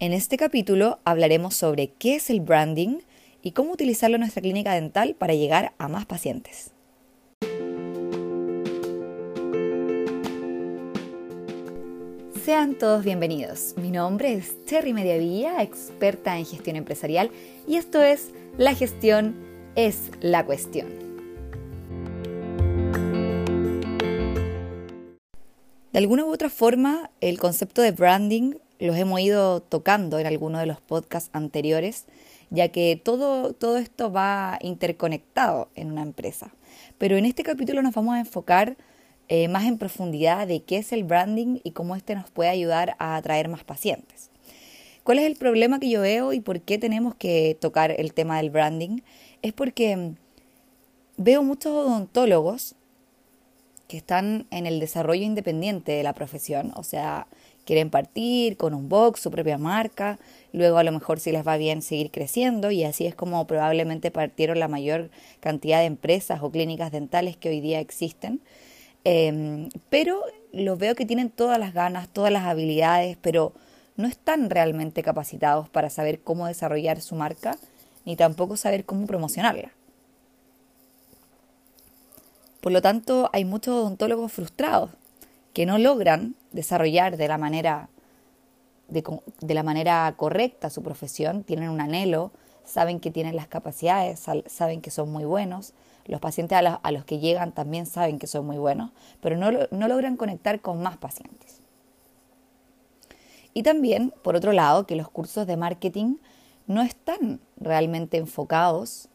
En 0.00 0.12
este 0.12 0.36
capítulo 0.36 0.98
hablaremos 1.04 1.54
sobre 1.54 1.92
qué 1.92 2.16
es 2.16 2.28
el 2.28 2.40
branding 2.40 2.98
y 3.42 3.52
cómo 3.52 3.72
utilizarlo 3.72 4.16
en 4.16 4.22
nuestra 4.22 4.42
clínica 4.42 4.74
dental 4.74 5.14
para 5.14 5.34
llegar 5.34 5.72
a 5.78 5.86
más 5.86 6.04
pacientes. 6.04 6.72
Sean 12.44 12.74
todos 12.74 13.04
bienvenidos. 13.04 13.74
Mi 13.76 13.92
nombre 13.92 14.32
es 14.32 14.64
Terry 14.66 14.92
Mediavilla, 14.92 15.62
experta 15.62 16.36
en 16.36 16.44
gestión 16.44 16.74
empresarial, 16.74 17.30
y 17.68 17.76
esto 17.76 18.02
es 18.02 18.32
La 18.58 18.74
gestión 18.74 19.36
es 19.76 20.10
la 20.20 20.44
cuestión. 20.44 20.88
De 25.92 25.98
alguna 25.98 26.24
u 26.24 26.32
otra 26.32 26.50
forma, 26.50 27.12
el 27.20 27.38
concepto 27.38 27.80
de 27.80 27.92
branding 27.92 28.54
los 28.78 28.96
hemos 28.96 29.20
ido 29.20 29.60
tocando 29.60 30.18
en 30.18 30.26
algunos 30.26 30.60
de 30.60 30.66
los 30.66 30.80
podcasts 30.80 31.30
anteriores, 31.32 32.06
ya 32.50 32.68
que 32.68 33.00
todo, 33.02 33.52
todo 33.52 33.78
esto 33.78 34.12
va 34.12 34.58
interconectado 34.60 35.68
en 35.74 35.92
una 35.92 36.02
empresa. 36.02 36.54
Pero 36.98 37.16
en 37.16 37.24
este 37.24 37.42
capítulo 37.42 37.82
nos 37.82 37.94
vamos 37.94 38.14
a 38.14 38.20
enfocar 38.20 38.76
eh, 39.28 39.48
más 39.48 39.64
en 39.64 39.78
profundidad 39.78 40.46
de 40.46 40.62
qué 40.62 40.78
es 40.78 40.92
el 40.92 41.04
branding 41.04 41.60
y 41.64 41.70
cómo 41.70 41.96
este 41.96 42.14
nos 42.14 42.30
puede 42.30 42.50
ayudar 42.50 42.94
a 42.98 43.16
atraer 43.16 43.48
más 43.48 43.64
pacientes. 43.64 44.30
¿Cuál 45.02 45.18
es 45.18 45.26
el 45.26 45.36
problema 45.36 45.80
que 45.80 45.90
yo 45.90 46.00
veo 46.00 46.32
y 46.32 46.40
por 46.40 46.60
qué 46.60 46.78
tenemos 46.78 47.14
que 47.14 47.56
tocar 47.60 47.90
el 47.90 48.12
tema 48.14 48.38
del 48.38 48.50
branding? 48.50 49.00
Es 49.42 49.52
porque 49.52 49.96
mm, 49.96 50.16
veo 51.16 51.42
muchos 51.42 51.72
odontólogos 51.72 52.74
que 53.88 53.96
están 53.96 54.46
en 54.50 54.66
el 54.66 54.80
desarrollo 54.80 55.22
independiente 55.22 55.92
de 55.92 56.02
la 56.02 56.14
profesión, 56.14 56.72
o 56.74 56.82
sea, 56.82 57.26
quieren 57.64 57.90
partir 57.90 58.56
con 58.56 58.74
un 58.74 58.88
box, 58.88 59.20
su 59.20 59.30
propia 59.30 59.58
marca, 59.58 60.18
luego 60.52 60.78
a 60.78 60.84
lo 60.84 60.92
mejor 60.92 61.20
si 61.20 61.32
les 61.32 61.46
va 61.46 61.56
bien 61.56 61.82
seguir 61.82 62.10
creciendo 62.10 62.70
y 62.70 62.84
así 62.84 63.06
es 63.06 63.14
como 63.14 63.46
probablemente 63.46 64.10
partieron 64.10 64.58
la 64.60 64.68
mayor 64.68 65.10
cantidad 65.40 65.80
de 65.80 65.86
empresas 65.86 66.40
o 66.42 66.50
clínicas 66.50 66.92
dentales 66.92 67.36
que 67.36 67.48
hoy 67.48 67.60
día 67.60 67.80
existen. 67.80 68.40
Em, 69.04 69.68
pero 69.90 70.22
los 70.52 70.78
veo 70.78 70.94
que 70.94 71.06
tienen 71.06 71.30
todas 71.30 71.58
las 71.58 71.74
ganas, 71.74 72.08
todas 72.08 72.32
las 72.32 72.44
habilidades, 72.44 73.16
pero 73.20 73.52
no 73.96 74.08
están 74.08 74.50
realmente 74.50 75.02
capacitados 75.02 75.68
para 75.68 75.90
saber 75.90 76.20
cómo 76.20 76.46
desarrollar 76.46 77.00
su 77.00 77.14
marca 77.14 77.58
ni 78.04 78.16
tampoco 78.16 78.56
saber 78.56 78.84
cómo 78.84 79.06
promocionarla. 79.06 79.72
Por 82.60 82.72
lo 82.72 82.80
tanto, 82.80 83.30
hay 83.32 83.44
muchos 83.44 83.74
odontólogos 83.74 84.32
frustrados 84.32 84.90
que 85.54 85.64
no 85.64 85.78
logran 85.78 86.34
desarrollar 86.52 87.16
de 87.16 87.28
la 87.28 87.38
manera, 87.38 87.88
de, 88.88 89.54
la 89.54 89.62
manera 89.62 90.12
correcta 90.16 90.68
su 90.68 90.82
profesión, 90.82 91.44
tienen 91.44 91.70
un 91.70 91.80
anhelo, 91.80 92.32
saben 92.64 93.00
que 93.00 93.10
tienen 93.10 93.36
las 93.36 93.46
capacidades, 93.46 94.26
saben 94.46 94.82
que 94.82 94.90
son 94.90 95.10
muy 95.10 95.24
buenos, 95.24 95.72
los 96.06 96.20
pacientes 96.20 96.58
a, 96.58 96.90
los 96.90 97.04
que 97.04 97.20
llegan 97.20 97.52
también 97.52 97.86
saben 97.86 98.18
que 98.18 98.26
son 98.26 98.44
muy 98.44 98.58
buenos, 98.58 98.90
pero 99.20 99.36
no, 99.36 99.50
no 99.70 99.88
logran 99.88 100.16
conectar 100.16 100.60
con 100.60 100.82
más 100.82 100.98
pacientes. 100.98 101.60
Y 103.54 103.62
también, 103.62 104.12
por 104.22 104.34
otro 104.34 104.52
lado, 104.52 104.86
que 104.86 104.96
los 104.96 105.08
cursos 105.08 105.46
de 105.46 105.56
marketing 105.56 106.16
no 106.66 106.82
están 106.82 107.40
realmente 107.56 108.16
enfocados 108.16 109.08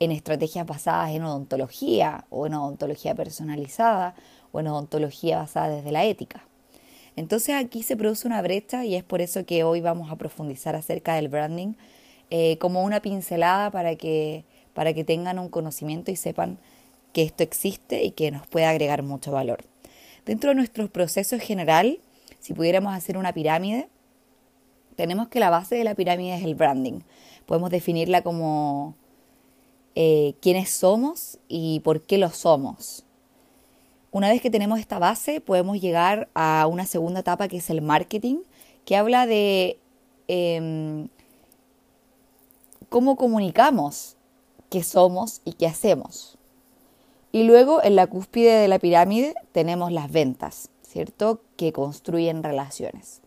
en 0.00 0.12
estrategias 0.12 0.66
basadas 0.66 1.10
en 1.10 1.24
odontología 1.24 2.26
o 2.30 2.46
en 2.46 2.54
odontología 2.54 3.14
personalizada 3.14 4.14
o 4.52 4.60
en 4.60 4.68
odontología 4.68 5.38
basada 5.38 5.68
desde 5.68 5.92
la 5.92 6.04
ética. 6.04 6.44
Entonces 7.16 7.56
aquí 7.56 7.82
se 7.82 7.96
produce 7.96 8.26
una 8.26 8.40
brecha 8.42 8.84
y 8.84 8.94
es 8.94 9.02
por 9.02 9.20
eso 9.20 9.44
que 9.44 9.64
hoy 9.64 9.80
vamos 9.80 10.10
a 10.10 10.16
profundizar 10.16 10.76
acerca 10.76 11.14
del 11.14 11.28
branding 11.28 11.74
eh, 12.30 12.58
como 12.58 12.84
una 12.84 13.00
pincelada 13.00 13.70
para 13.70 13.96
que, 13.96 14.44
para 14.74 14.94
que 14.94 15.02
tengan 15.02 15.38
un 15.38 15.48
conocimiento 15.48 16.10
y 16.10 16.16
sepan 16.16 16.58
que 17.12 17.22
esto 17.22 17.42
existe 17.42 18.04
y 18.04 18.12
que 18.12 18.30
nos 18.30 18.46
puede 18.46 18.66
agregar 18.66 19.02
mucho 19.02 19.32
valor. 19.32 19.64
Dentro 20.26 20.50
de 20.50 20.56
nuestro 20.56 20.88
proceso 20.90 21.38
general, 21.38 22.00
si 22.38 22.54
pudiéramos 22.54 22.94
hacer 22.94 23.16
una 23.16 23.32
pirámide, 23.32 23.88
tenemos 24.94 25.28
que 25.28 25.40
la 25.40 25.50
base 25.50 25.74
de 25.74 25.84
la 25.84 25.94
pirámide 25.94 26.36
es 26.36 26.44
el 26.44 26.54
branding. 26.54 27.00
Podemos 27.46 27.70
definirla 27.70 28.22
como 28.22 28.94
eh, 29.94 30.34
quiénes 30.40 30.70
somos 30.70 31.38
y 31.48 31.80
por 31.80 32.02
qué 32.02 32.18
lo 32.18 32.30
somos. 32.30 33.04
Una 34.18 34.30
vez 34.30 34.42
que 34.42 34.50
tenemos 34.50 34.80
esta 34.80 34.98
base, 34.98 35.40
podemos 35.40 35.80
llegar 35.80 36.28
a 36.34 36.66
una 36.68 36.86
segunda 36.86 37.20
etapa 37.20 37.46
que 37.46 37.58
es 37.58 37.70
el 37.70 37.82
marketing, 37.82 38.38
que 38.84 38.96
habla 38.96 39.26
de 39.26 39.78
em, 40.26 41.06
cómo 42.88 43.14
comunicamos 43.14 44.16
qué 44.70 44.82
somos 44.82 45.40
y 45.44 45.52
qué 45.52 45.68
hacemos. 45.68 46.36
Y 47.30 47.44
luego 47.44 47.80
en 47.80 47.94
la 47.94 48.08
cúspide 48.08 48.54
de 48.54 48.66
la 48.66 48.80
pirámide 48.80 49.36
tenemos 49.52 49.92
las 49.92 50.10
ventas, 50.10 50.68
¿cierto? 50.82 51.40
Que 51.54 51.72
construyen 51.72 52.42
relaciones. 52.42 53.20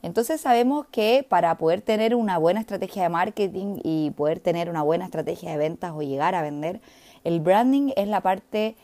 Entonces 0.00 0.40
sabemos 0.40 0.86
que 0.90 1.22
para 1.28 1.58
poder 1.58 1.82
tener 1.82 2.14
una 2.14 2.38
buena 2.38 2.60
estrategia 2.60 3.02
de 3.02 3.08
marketing 3.10 3.80
y 3.84 4.12
poder 4.12 4.40
tener 4.40 4.70
una 4.70 4.80
buena 4.80 5.04
estrategia 5.04 5.50
de 5.50 5.58
ventas 5.58 5.92
o 5.94 6.00
llegar 6.00 6.34
a 6.34 6.40
vender, 6.40 6.80
el 7.24 7.40
branding 7.40 7.92
es 7.94 8.08
la 8.08 8.22
parte 8.22 8.74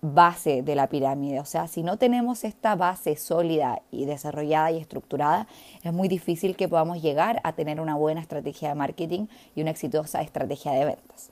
base 0.00 0.62
de 0.62 0.74
la 0.74 0.88
pirámide. 0.88 1.40
O 1.40 1.44
sea, 1.44 1.68
si 1.68 1.82
no 1.82 1.96
tenemos 1.98 2.44
esta 2.44 2.76
base 2.76 3.16
sólida 3.16 3.82
y 3.90 4.04
desarrollada 4.04 4.70
y 4.70 4.78
estructurada, 4.78 5.46
es 5.82 5.92
muy 5.92 6.08
difícil 6.08 6.56
que 6.56 6.68
podamos 6.68 7.02
llegar 7.02 7.40
a 7.44 7.52
tener 7.52 7.80
una 7.80 7.96
buena 7.96 8.20
estrategia 8.20 8.68
de 8.68 8.74
marketing 8.74 9.26
y 9.54 9.62
una 9.62 9.70
exitosa 9.70 10.22
estrategia 10.22 10.72
de 10.72 10.84
ventas. 10.84 11.30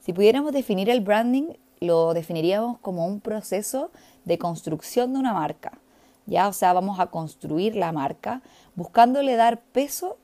Si 0.00 0.12
pudiéramos 0.12 0.52
definir 0.52 0.90
el 0.90 1.00
branding, 1.00 1.52
lo 1.80 2.14
definiríamos 2.14 2.78
como 2.78 3.06
un 3.06 3.20
proceso 3.20 3.90
de 4.24 4.38
construcción 4.38 5.12
de 5.12 5.20
una 5.20 5.32
marca. 5.32 5.78
Ya, 6.26 6.48
o 6.48 6.52
sea, 6.52 6.72
vamos 6.72 7.00
a 7.00 7.06
construir 7.06 7.76
la 7.76 7.92
marca 7.92 8.42
buscándole 8.74 9.36
dar 9.36 9.60
peso, 9.60 10.16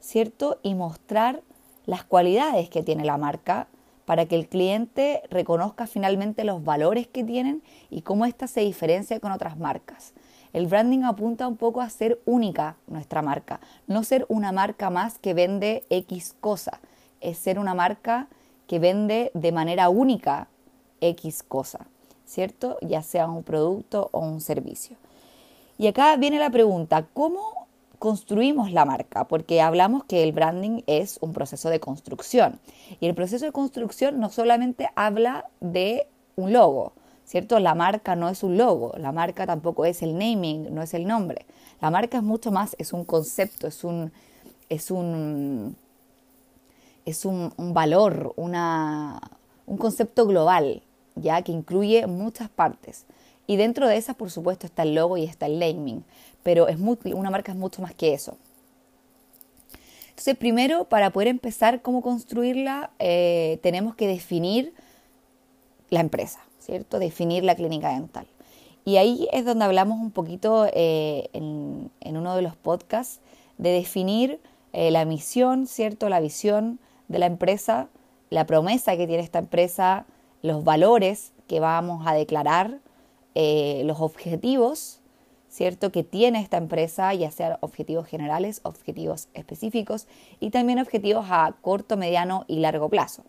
¿cierto? 0.00 0.58
Y 0.62 0.74
mostrar 0.74 1.42
las 1.84 2.04
cualidades 2.04 2.68
que 2.68 2.82
tiene 2.82 3.04
la 3.04 3.16
marca 3.16 3.66
para 4.04 4.26
que 4.26 4.36
el 4.36 4.48
cliente 4.48 5.22
reconozca 5.30 5.86
finalmente 5.86 6.44
los 6.44 6.64
valores 6.64 7.06
que 7.06 7.24
tienen 7.24 7.62
y 7.90 8.02
cómo 8.02 8.26
ésta 8.26 8.46
se 8.46 8.60
diferencia 8.60 9.20
con 9.20 9.32
otras 9.32 9.56
marcas. 9.56 10.12
El 10.52 10.66
branding 10.66 11.04
apunta 11.04 11.48
un 11.48 11.56
poco 11.56 11.80
a 11.80 11.88
ser 11.88 12.20
única 12.26 12.76
nuestra 12.86 13.22
marca, 13.22 13.60
no 13.86 14.04
ser 14.04 14.26
una 14.28 14.52
marca 14.52 14.90
más 14.90 15.18
que 15.18 15.34
vende 15.34 15.84
X 15.88 16.34
cosa, 16.40 16.80
es 17.20 17.38
ser 17.38 17.58
una 17.58 17.74
marca 17.74 18.28
que 18.66 18.78
vende 18.78 19.30
de 19.34 19.52
manera 19.52 19.88
única 19.88 20.48
X 21.00 21.42
cosa, 21.42 21.86
¿cierto? 22.26 22.76
Ya 22.82 23.02
sea 23.02 23.26
un 23.28 23.42
producto 23.42 24.10
o 24.12 24.20
un 24.20 24.40
servicio. 24.40 24.96
Y 25.78 25.86
acá 25.86 26.16
viene 26.16 26.38
la 26.38 26.50
pregunta, 26.50 27.06
¿cómo 27.14 27.61
construimos 28.02 28.72
la 28.72 28.84
marca, 28.84 29.28
porque 29.28 29.60
hablamos 29.60 30.02
que 30.02 30.24
el 30.24 30.32
branding 30.32 30.82
es 30.88 31.18
un 31.20 31.32
proceso 31.32 31.70
de 31.70 31.78
construcción. 31.78 32.58
Y 32.98 33.06
el 33.06 33.14
proceso 33.14 33.44
de 33.44 33.52
construcción 33.52 34.18
no 34.18 34.28
solamente 34.28 34.88
habla 34.96 35.44
de 35.60 36.08
un 36.34 36.52
logo, 36.52 36.94
¿cierto? 37.24 37.60
La 37.60 37.76
marca 37.76 38.16
no 38.16 38.28
es 38.28 38.42
un 38.42 38.58
logo, 38.58 38.92
la 38.98 39.12
marca 39.12 39.46
tampoco 39.46 39.84
es 39.84 40.02
el 40.02 40.18
naming, 40.18 40.74
no 40.74 40.82
es 40.82 40.94
el 40.94 41.06
nombre. 41.06 41.46
La 41.80 41.92
marca 41.92 42.16
es 42.16 42.24
mucho 42.24 42.50
más, 42.50 42.74
es 42.80 42.92
un 42.92 43.04
concepto, 43.04 43.68
es 43.68 43.84
un, 43.84 44.10
es 44.68 44.90
un, 44.90 45.76
es 47.04 47.24
un, 47.24 47.52
valor, 47.56 48.32
una, 48.34 49.20
un 49.64 49.76
concepto 49.76 50.26
global, 50.26 50.82
ya 51.14 51.40
que 51.42 51.52
incluye 51.52 52.08
muchas 52.08 52.48
partes. 52.48 53.06
Y 53.46 53.56
dentro 53.56 53.88
de 53.88 53.96
esas, 53.96 54.16
por 54.16 54.30
supuesto, 54.30 54.66
está 54.66 54.82
el 54.84 54.94
logo 54.94 55.16
y 55.16 55.24
está 55.24 55.46
el 55.46 55.58
naming 55.58 56.04
pero 56.42 56.68
es 56.68 56.78
una 56.78 57.30
marca 57.30 57.52
es 57.52 57.58
mucho 57.58 57.82
más 57.82 57.94
que 57.94 58.14
eso. 58.14 58.36
Entonces, 60.10 60.36
primero, 60.36 60.84
para 60.84 61.10
poder 61.10 61.28
empezar 61.28 61.82
cómo 61.82 62.02
construirla, 62.02 62.90
eh, 62.98 63.58
tenemos 63.62 63.94
que 63.94 64.06
definir 64.06 64.74
la 65.88 66.00
empresa, 66.00 66.40
¿cierto? 66.58 66.98
Definir 66.98 67.44
la 67.44 67.54
clínica 67.54 67.90
dental. 67.90 68.26
Y 68.84 68.96
ahí 68.96 69.28
es 69.32 69.44
donde 69.44 69.64
hablamos 69.64 70.00
un 70.00 70.10
poquito 70.10 70.66
eh, 70.72 71.28
en, 71.32 71.90
uno 72.04 72.36
de 72.36 72.42
los 72.42 72.56
podcasts 72.56 73.20
de 73.58 73.70
definir 73.70 74.40
eh, 74.72 74.90
la 74.90 75.04
misión, 75.04 75.66
¿cierto? 75.66 76.08
La 76.08 76.20
visión 76.20 76.78
de 77.08 77.18
la 77.18 77.26
empresa, 77.26 77.88
la 78.30 78.46
promesa 78.46 78.96
que 78.96 79.06
tiene 79.06 79.22
esta 79.22 79.38
empresa, 79.38 80.04
los 80.42 80.62
valores 80.64 81.32
que 81.46 81.60
vamos 81.60 82.06
a 82.06 82.14
declarar, 82.14 82.80
los 83.34 84.00
objetivos 84.00 85.02
¿cierto? 85.52 85.92
Que 85.92 86.02
tiene 86.02 86.40
esta 86.40 86.56
empresa, 86.56 87.12
ya 87.12 87.30
sea 87.30 87.58
objetivos 87.60 88.06
generales, 88.06 88.60
objetivos 88.64 89.28
específicos 89.34 90.08
y 90.40 90.48
también 90.48 90.78
objetivos 90.78 91.26
a 91.28 91.54
corto, 91.60 91.98
mediano 91.98 92.46
y 92.48 92.60
largo 92.60 92.88
plazo. 92.88 93.24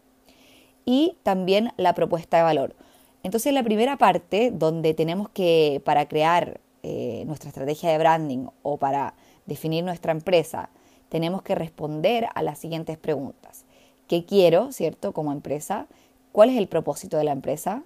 Y 0.86 1.18
también 1.24 1.74
la 1.76 1.94
propuesta 1.94 2.38
de 2.38 2.44
valor. 2.44 2.76
Entonces, 3.24 3.54
la 3.54 3.62
primera 3.62 3.98
parte 3.98 4.52
donde 4.52 4.94
tenemos 4.94 5.28
que, 5.30 5.82
para 5.84 6.08
crear 6.08 6.62
eh, 6.82 7.24
nuestra 7.26 7.50
estrategia 7.50 7.92
de 7.92 7.98
branding 7.98 8.48
o 8.62 8.78
para 8.78 9.16
definir 9.46 9.84
nuestra 9.84 10.14
empresa, 10.14 10.70
tenemos 11.10 11.42
que 11.42 11.56
responder 11.56 12.28
a 12.34 12.42
las 12.42 12.58
siguientes 12.58 12.98
preguntas. 12.98 13.66
¿Qué 14.08 14.26
quiero, 14.26 14.72
cierto, 14.72 15.12
como 15.12 15.34
empresa? 15.34 15.88
¿Cuál 16.32 16.52
es 16.52 16.58
el 16.58 16.68
propósito 16.68 17.18
de 17.18 17.26
la 17.26 17.34
empresa? 17.34 17.84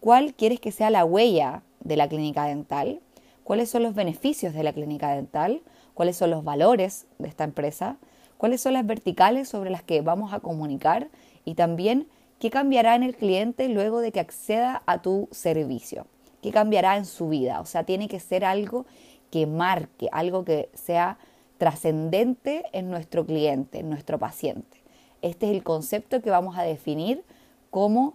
¿Cuál 0.00 0.32
quieres 0.32 0.60
que 0.60 0.72
sea 0.72 0.88
la 0.88 1.04
huella 1.04 1.62
de 1.80 1.96
la 1.96 2.08
clínica 2.08 2.46
dental? 2.46 3.00
¿Cuáles 3.44 3.68
son 3.68 3.82
los 3.82 3.94
beneficios 3.94 4.54
de 4.54 4.62
la 4.62 4.72
clínica 4.72 5.10
dental? 5.14 5.60
¿Cuáles 5.92 6.16
son 6.16 6.30
los 6.30 6.42
valores 6.42 7.06
de 7.18 7.28
esta 7.28 7.44
empresa? 7.44 7.98
¿Cuáles 8.38 8.62
son 8.62 8.72
las 8.72 8.86
verticales 8.86 9.50
sobre 9.50 9.68
las 9.68 9.82
que 9.82 10.00
vamos 10.00 10.32
a 10.32 10.40
comunicar? 10.40 11.10
Y 11.44 11.54
también, 11.54 12.08
¿qué 12.38 12.48
cambiará 12.48 12.94
en 12.94 13.02
el 13.02 13.14
cliente 13.14 13.68
luego 13.68 14.00
de 14.00 14.10
que 14.10 14.20
acceda 14.20 14.82
a 14.86 15.02
tu 15.02 15.28
servicio? 15.32 16.06
¿Qué 16.40 16.50
cambiará 16.50 16.96
en 16.96 17.04
su 17.04 17.28
vida? 17.28 17.60
O 17.60 17.66
sea, 17.66 17.84
tiene 17.84 18.08
que 18.08 18.20
ser 18.20 18.46
algo 18.46 18.86
que 19.30 19.46
marque, 19.46 20.08
algo 20.12 20.46
que 20.46 20.70
sea 20.72 21.18
trascendente 21.58 22.64
en 22.72 22.88
nuestro 22.90 23.26
cliente, 23.26 23.80
en 23.80 23.90
nuestro 23.90 24.18
paciente. 24.18 24.82
Este 25.20 25.50
es 25.50 25.52
el 25.52 25.62
concepto 25.62 26.22
que 26.22 26.30
vamos 26.30 26.56
a 26.56 26.62
definir 26.62 27.22
como 27.68 28.14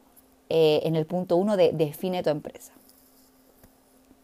eh, 0.50 0.82
en 0.84 0.96
el 0.96 1.06
punto 1.06 1.38
1 1.38 1.58
de 1.58 1.72
define 1.74 2.24
tu 2.24 2.30
empresa. 2.30 2.74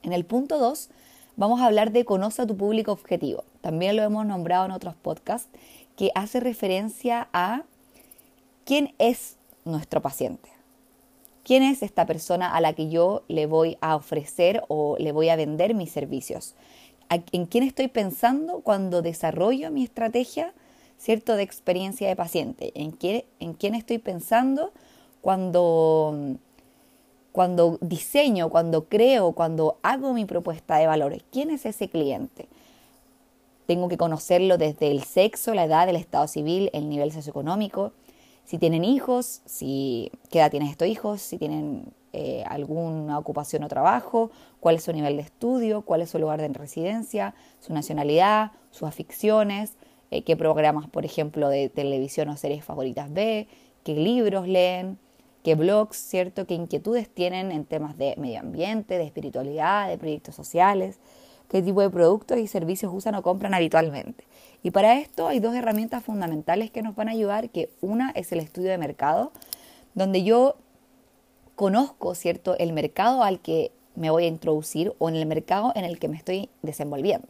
En 0.03 0.13
el 0.13 0.25
punto 0.25 0.57
2 0.57 0.89
vamos 1.35 1.62
a 1.62 1.65
hablar 1.65 1.91
de 1.91 2.06
conoce 2.06 2.41
a 2.41 2.47
tu 2.47 2.57
público 2.57 2.91
objetivo. 2.91 3.44
También 3.62 3.95
lo 3.95 4.03
hemos 4.03 4.25
nombrado 4.25 4.65
en 4.65 4.71
otros 4.71 4.95
podcasts 4.95 5.50
que 5.95 6.12
hace 6.15 6.39
referencia 6.39 7.27
a 7.33 7.63
quién 8.65 8.94
es 8.97 9.38
nuestro 9.65 10.01
paciente. 10.01 10.50
¿Quién 11.44 11.63
es 11.63 11.81
esta 11.81 12.06
persona 12.06 12.56
a 12.56 12.62
la 12.62 12.74
que 12.74 12.89
yo 12.89 13.24
le 13.27 13.45
voy 13.45 13.77
a 13.81 13.95
ofrecer 13.95 14.63
o 14.67 14.95
le 15.00 15.12
voy 15.12 15.29
a 15.29 15.35
vender 15.35 15.74
mis 15.74 15.91
servicios? 15.91 16.56
¿En 17.09 17.45
quién 17.45 17.63
estoy 17.63 17.88
pensando 17.88 18.62
cuando 18.62 19.01
desarrollo 19.01 19.69
mi 19.71 19.83
estrategia, 19.83 20.53
cierto, 20.97 21.35
de 21.35 21.44
experiencia 21.44 22.07
de 22.07 22.15
paciente? 22.15 22.71
¿En 22.75 22.91
quién, 22.91 23.25
en 23.39 23.53
quién 23.53 23.75
estoy 23.75 23.97
pensando 23.97 24.71
cuando, 25.21 26.38
cuando 27.31 27.77
diseño, 27.81 28.50
cuando 28.50 28.85
creo, 28.85 29.33
cuando 29.33 29.77
hago 29.83 30.13
mi 30.13 30.25
propuesta 30.25 30.77
de 30.77 30.88
valores? 30.88 31.23
¿Quién 31.31 31.50
es 31.50 31.65
ese 31.65 31.89
cliente? 31.89 32.47
Tengo 33.65 33.88
que 33.88 33.97
conocerlo 33.97 34.57
desde 34.57 34.91
el 34.91 35.03
sexo, 35.03 35.53
la 35.53 35.65
edad, 35.65 35.88
el 35.88 35.95
estado 35.95 36.27
civil, 36.27 36.69
el 36.73 36.89
nivel 36.89 37.12
socioeconómico, 37.12 37.94
si 38.44 38.57
tienen 38.57 38.83
hijos, 38.83 39.41
si 39.45 40.12
qué 40.29 40.39
edad 40.39 40.51
tienen 40.51 40.69
estos 40.69 40.88
hijos, 40.88 41.21
si 41.21 41.38
tienen 41.38 41.94
eh, 42.13 42.44
alguna 42.47 43.17
ocupación 43.17 43.63
o 43.63 43.69
trabajo, 43.69 44.31
cuál 44.59 44.75
es 44.75 44.83
su 44.83 44.91
nivel 44.91 45.15
de 45.15 45.21
estudio, 45.21 45.83
cuál 45.83 46.01
es 46.01 46.09
su 46.09 46.19
lugar 46.19 46.41
de 46.41 46.50
residencia, 46.50 47.33
su 47.62 47.71
nacionalidad, 47.74 48.51
sus 48.71 48.89
aficiones, 48.89 49.77
eh, 50.09 50.24
qué 50.24 50.35
programas, 50.35 50.89
por 50.89 51.06
ejemplo, 51.06 51.47
de 51.47 51.69
televisión 51.69 52.27
o 52.27 52.35
series 52.35 52.65
favoritas 52.65 53.13
ve, 53.13 53.47
qué 53.85 53.94
libros 53.94 54.45
leen, 54.47 54.97
qué 55.43 55.55
blogs, 55.55 55.97
¿cierto? 55.97 56.45
qué 56.45 56.53
inquietudes 56.53 57.09
tienen 57.09 57.51
en 57.51 57.65
temas 57.65 57.97
de 57.97 58.15
medio 58.17 58.39
ambiente, 58.39 58.97
de 58.97 59.03
espiritualidad, 59.03 59.89
de 59.89 59.97
proyectos 59.97 60.35
sociales, 60.35 60.99
qué 61.49 61.61
tipo 61.61 61.81
de 61.81 61.89
productos 61.89 62.38
y 62.38 62.47
servicios 62.47 62.91
usan 62.93 63.15
o 63.15 63.23
compran 63.23 63.53
habitualmente. 63.53 64.25
Y 64.63 64.71
para 64.71 64.97
esto 64.97 65.27
hay 65.27 65.39
dos 65.39 65.55
herramientas 65.55 66.03
fundamentales 66.03 66.71
que 66.71 66.81
nos 66.81 66.95
van 66.95 67.09
a 67.09 67.11
ayudar, 67.11 67.49
que 67.49 67.69
una 67.81 68.11
es 68.11 68.31
el 68.31 68.39
estudio 68.39 68.69
de 68.69 68.77
mercado, 68.77 69.31
donde 69.95 70.23
yo 70.23 70.55
conozco, 71.55 72.15
¿cierto?, 72.15 72.57
el 72.57 72.73
mercado 72.73 73.23
al 73.23 73.39
que 73.39 73.71
me 73.95 74.09
voy 74.09 74.25
a 74.25 74.27
introducir 74.27 74.93
o 74.99 75.09
en 75.09 75.15
el 75.15 75.25
mercado 75.25 75.73
en 75.75 75.85
el 75.85 75.99
que 75.99 76.07
me 76.07 76.17
estoy 76.17 76.49
desenvolviendo. 76.61 77.27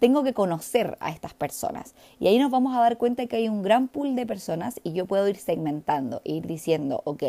Tengo 0.00 0.24
que 0.24 0.32
conocer 0.32 0.96
a 0.98 1.10
estas 1.10 1.34
personas 1.34 1.94
y 2.18 2.26
ahí 2.26 2.38
nos 2.38 2.50
vamos 2.50 2.74
a 2.74 2.80
dar 2.80 2.96
cuenta 2.96 3.26
que 3.26 3.36
hay 3.36 3.48
un 3.48 3.62
gran 3.62 3.86
pool 3.86 4.16
de 4.16 4.24
personas 4.24 4.80
y 4.82 4.94
yo 4.94 5.04
puedo 5.06 5.28
ir 5.28 5.36
segmentando, 5.36 6.22
ir 6.24 6.46
diciendo, 6.46 7.02
ok, 7.04 7.22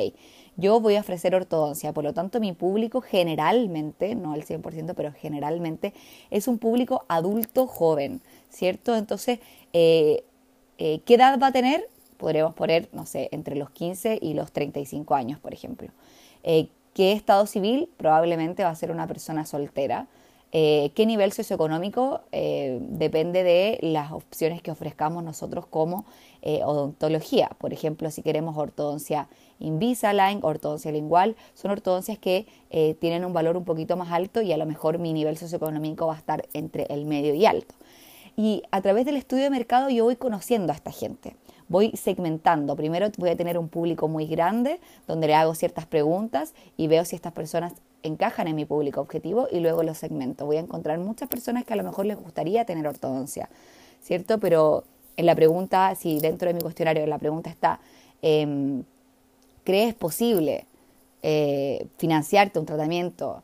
yo 0.56 0.80
voy 0.80 0.96
a 0.96 1.02
ofrecer 1.02 1.36
ortodoncia, 1.36 1.92
por 1.94 2.06
lo 2.06 2.14
tanto 2.14 2.40
mi 2.40 2.54
público 2.54 3.02
generalmente, 3.02 4.16
no 4.16 4.32
al 4.32 4.44
100%, 4.44 4.94
pero 4.96 5.12
generalmente 5.12 5.94
es 6.30 6.48
un 6.48 6.58
público 6.58 7.04
adulto 7.10 7.68
joven, 7.68 8.22
¿cierto? 8.50 8.96
Entonces, 8.96 9.40
eh, 9.74 10.24
eh, 10.78 11.02
¿qué 11.06 11.16
edad 11.16 11.38
va 11.40 11.48
a 11.48 11.52
tener? 11.52 11.90
Podremos 12.16 12.54
poner, 12.54 12.88
no 12.94 13.06
sé, 13.06 13.28
entre 13.34 13.56
los 13.56 13.70
15 13.72 14.18
y 14.22 14.34
los 14.34 14.54
35 14.54 15.14
años, 15.14 15.40
por 15.40 15.54
ejemplo. 15.54 15.90
Eh, 16.44 16.70
¿Qué 16.94 17.14
estado 17.14 17.46
civil? 17.48 17.90
Probablemente 17.98 18.64
va 18.64 18.70
a 18.70 18.76
ser 18.76 18.92
una 18.92 19.08
persona 19.08 19.46
soltera. 19.46 20.08
¿Qué 20.52 21.06
nivel 21.06 21.32
socioeconómico? 21.32 22.22
depende 22.32 23.44
de 23.44 23.80
las 23.82 24.12
opciones 24.12 24.62
que 24.62 24.72
ofrezcamos 24.72 25.24
nosotros 25.24 25.66
como 25.66 26.06
odontología. 26.44 27.50
Por 27.58 27.72
ejemplo, 27.72 28.12
si 28.12 28.22
queremos 28.22 28.58
ortodoncia 28.58 29.30
Invisalign, 29.60 30.40
ortodoncia 30.42 30.92
lingual, 30.92 31.36
son 31.54 31.72
ortodoncias 31.72 32.18
que 32.18 32.48
tienen 33.00 33.24
un 33.24 33.32
valor 33.32 33.56
un 33.56 33.64
poquito 33.64 33.96
más 33.96 34.12
alto 34.12 34.42
y 34.42 34.52
a 34.52 34.58
lo 34.58 34.66
mejor 34.66 35.00
mi 35.00 35.14
nivel 35.14 35.38
socioeconómico 35.38 36.08
va 36.08 36.16
a 36.16 36.18
estar 36.18 36.46
entre 36.54 36.84
el 36.90 37.06
medio 37.06 37.34
y 37.34 37.46
alto. 37.46 37.76
Y 38.36 38.64
a 38.72 38.82
través 38.82 39.06
del 39.06 39.18
estudio 39.18 39.44
de 39.44 39.50
mercado 39.50 39.90
yo 39.90 40.04
voy 40.04 40.16
conociendo 40.16 40.74
a 40.74 40.76
esta 40.76 40.92
gente. 40.92 41.36
Voy 41.68 41.92
segmentando. 41.96 42.76
Primero 42.76 43.08
voy 43.18 43.30
a 43.30 43.38
tener 43.38 43.58
un 43.58 43.70
público 43.70 44.08
muy 44.10 44.26
grande 44.26 44.82
donde 45.08 45.28
le 45.28 45.36
hago 45.36 45.56
ciertas 45.56 45.86
preguntas 45.86 46.54
y 46.76 46.88
veo 46.88 47.06
si 47.06 47.16
estas 47.16 47.34
personas 47.34 47.74
encajan 48.04 48.48
en 48.48 48.56
mi 48.56 48.66
público 48.66 49.02
objetivo 49.02 49.48
y 49.52 49.60
luego 49.60 49.84
los 49.84 49.98
segmento. 49.98 50.46
Voy 50.46 50.58
a 50.58 50.62
encontrar 50.62 51.00
muchas 51.00 51.30
personas 51.30 51.66
que 51.66 51.74
a 51.74 51.76
lo 51.76 51.84
mejor 51.84 52.06
les 52.06 52.18
gustaría 52.18 52.66
tener 52.66 52.88
ortodoncia, 52.88 53.50
¿cierto? 54.02 54.40
Pero 54.40 54.84
en 55.18 55.26
la 55.26 55.36
pregunta, 55.36 55.94
si 55.96 56.20
dentro 56.20 56.48
de 56.48 56.54
mi 56.54 56.62
cuestionario 56.62 57.06
la 57.06 57.20
pregunta 57.20 57.50
está, 57.50 57.80
em, 58.22 58.84
¿crees 59.64 59.94
posible 59.94 60.66
eh, 61.24 61.88
financiarte 61.98 62.58
un 62.60 62.66
tratamiento 62.66 63.44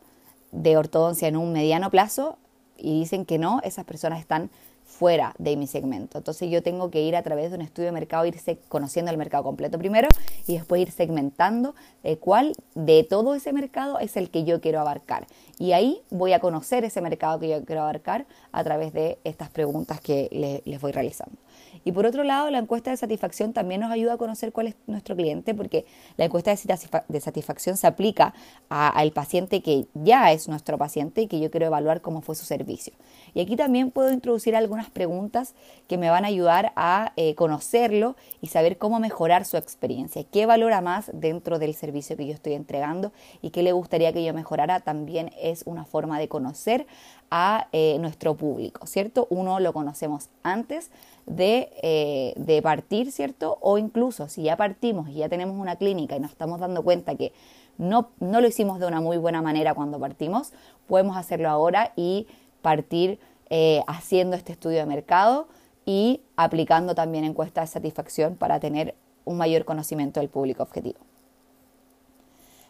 de 0.51 0.77
ortodoncia 0.77 1.27
en 1.27 1.38
un 1.38 1.53
mediano 1.53 1.92
plazo? 1.92 2.38
Y 2.77 3.00
dicen 3.00 3.25
que 3.25 3.38
no, 3.38 3.60
esas 3.63 3.86
personas 3.86 4.19
están 4.19 4.50
fuera 4.88 5.36
de 5.38 5.56
mi 5.57 5.68
segmento. 5.68 6.18
Entonces 6.18 6.50
yo 6.50 6.63
tengo 6.63 6.89
que 6.89 7.01
ir 7.01 7.16
a 7.16 7.22
través 7.22 7.51
de 7.51 7.57
un 7.57 7.62
estudio 7.62 7.88
de 7.88 7.92
mercado, 7.92 8.25
irse 8.25 8.57
conociendo 8.69 9.12
el 9.12 9.18
mercado 9.18 9.44
completo 9.44 9.78
primero 9.78 10.07
y 10.48 10.54
después 10.54 10.81
ir 10.81 10.92
segmentando 10.92 11.75
de 12.04 12.18
cuál 12.18 12.56
de 12.74 13.04
todo 13.04 13.36
ese 13.36 13.54
mercado 13.54 14.00
es 14.00 14.16
el 14.18 14.31
que 14.31 14.45
yo 14.45 14.62
quiero 14.62 14.80
abarcar. 14.80 15.28
Y 15.60 15.74
ahí 15.74 16.01
voy 16.10 16.34
a 16.34 16.39
conocer 16.39 16.86
ese 16.86 17.01
mercado 17.01 17.39
que 17.39 17.50
yo 17.50 17.66
quiero 17.66 17.81
abarcar 17.81 18.25
a 18.51 18.63
través 18.63 18.94
de 18.94 19.19
estas 19.24 19.50
preguntas 19.50 20.00
que 20.00 20.62
les 20.66 20.81
voy 20.81 20.94
realizando. 20.94 21.38
Y 21.86 21.92
por 21.92 22.06
otro 22.06 22.24
lado, 22.24 22.50
la 22.50 22.60
encuesta 22.60 22.91
de 22.91 22.98
satisfacción 22.98 23.53
también 23.53 23.81
nos 23.81 23.91
ayuda 23.91 24.13
a 24.13 24.17
conocer 24.17 24.51
cuál 24.51 24.67
es 24.67 24.75
nuestro 24.88 25.15
cliente, 25.15 25.53
porque 25.53 25.86
la 26.17 26.25
encuesta 26.25 26.53
de 26.53 27.22
satisfacción 27.22 27.77
se 27.77 27.88
aplica 27.88 28.34
al 28.70 29.12
paciente 29.12 29.62
que 29.62 29.88
ya 29.93 30.31
es 30.31 30.48
nuestro 30.48 30.77
paciente 30.77 31.22
y 31.22 31.27
que 31.27 31.39
yo 31.39 31.50
quiero 31.50 31.67
evaluar 31.67 32.01
cómo 32.01 32.22
fue 32.22 32.36
su 32.36 32.46
servicio. 32.46 32.93
Y 33.34 33.41
aquí 33.41 33.55
también 33.55 33.91
puedo 33.91 34.12
introducir 34.12 34.55
algunas 34.55 34.89
preguntas 34.89 35.53
que 35.88 35.98
me 35.98 36.10
van 36.10 36.25
a 36.25 36.27
ayudar 36.27 36.74
a 36.75 37.13
eh, 37.15 37.36
conocerlo 37.36 38.15
y 38.41 38.48
saber 38.48 38.77
cómo 38.77 39.00
mejorar 39.00 39.46
su 39.46 39.58
experiencia, 39.58 40.24
qué 40.24 40.46
valora 40.46 40.81
más 40.81 41.12
dentro 41.13 41.60
del 41.60 41.74
servicio 41.74 42.17
que 42.17 42.27
yo 42.27 42.34
estoy 42.34 42.53
entregando 42.53 43.12
y 43.41 43.51
qué 43.51 43.63
le 43.63 43.72
gustaría 43.72 44.12
que 44.13 44.24
yo 44.24 44.34
mejorara. 44.34 44.79
También 44.79 45.31
es 45.39 45.63
una 45.65 45.86
forma 45.86 46.20
de 46.20 46.27
conocer 46.27 46.88
a 47.29 47.67
eh, 47.72 47.98
nuestro 48.00 48.36
público, 48.36 48.86
¿cierto? 48.88 49.27
Uno 49.29 49.60
lo 49.60 49.74
conocemos 49.74 50.29
antes 50.43 50.91
de, 51.27 51.69
eh, 51.84 52.34
de, 52.38 52.62
partir, 52.62 53.12
¿cierto? 53.12 53.57
O 53.62 53.77
incluso 53.77 54.29
si 54.29 54.43
ya 54.43 54.57
partimos 54.57 55.10
y 55.10 55.15
ya 55.15 55.29
tenemos 55.29 55.57
una 55.57 55.75
clínica 55.75 56.15
y 56.15 56.19
nos 56.19 56.31
estamos 56.31 56.60
dando 56.60 56.84
cuenta 56.84 57.15
que 57.15 57.34
no, 57.77 58.10
no 58.19 58.41
lo 58.41 58.48
hicimos 58.48 58.79
de 58.79 58.88
una 58.88 59.01
muy 59.01 59.17
buena 59.17 59.41
manera 59.41 59.75
cuando 59.75 60.00
partimos, 60.00 60.53
podemos 60.88 61.15
hacerlo 61.17 61.50
ahora 61.50 61.93
y 61.96 62.27
partir 62.62 63.19
eh, 63.50 63.84
haciendo 63.88 64.36
este 64.36 64.53
estudio 64.53 64.79
de 64.79 64.86
mercado 64.86 65.48
y 65.86 66.22
aplicando 66.36 66.96
también 66.96 67.24
encuestas 67.24 67.69
de 67.69 67.74
satisfacción 67.74 68.36
para 68.36 68.60
tener 68.60 68.96
un 69.25 69.38
mayor 69.38 69.65
conocimiento 69.65 70.19
del 70.19 70.29
público 70.29 70.63
objetivo. 70.63 71.00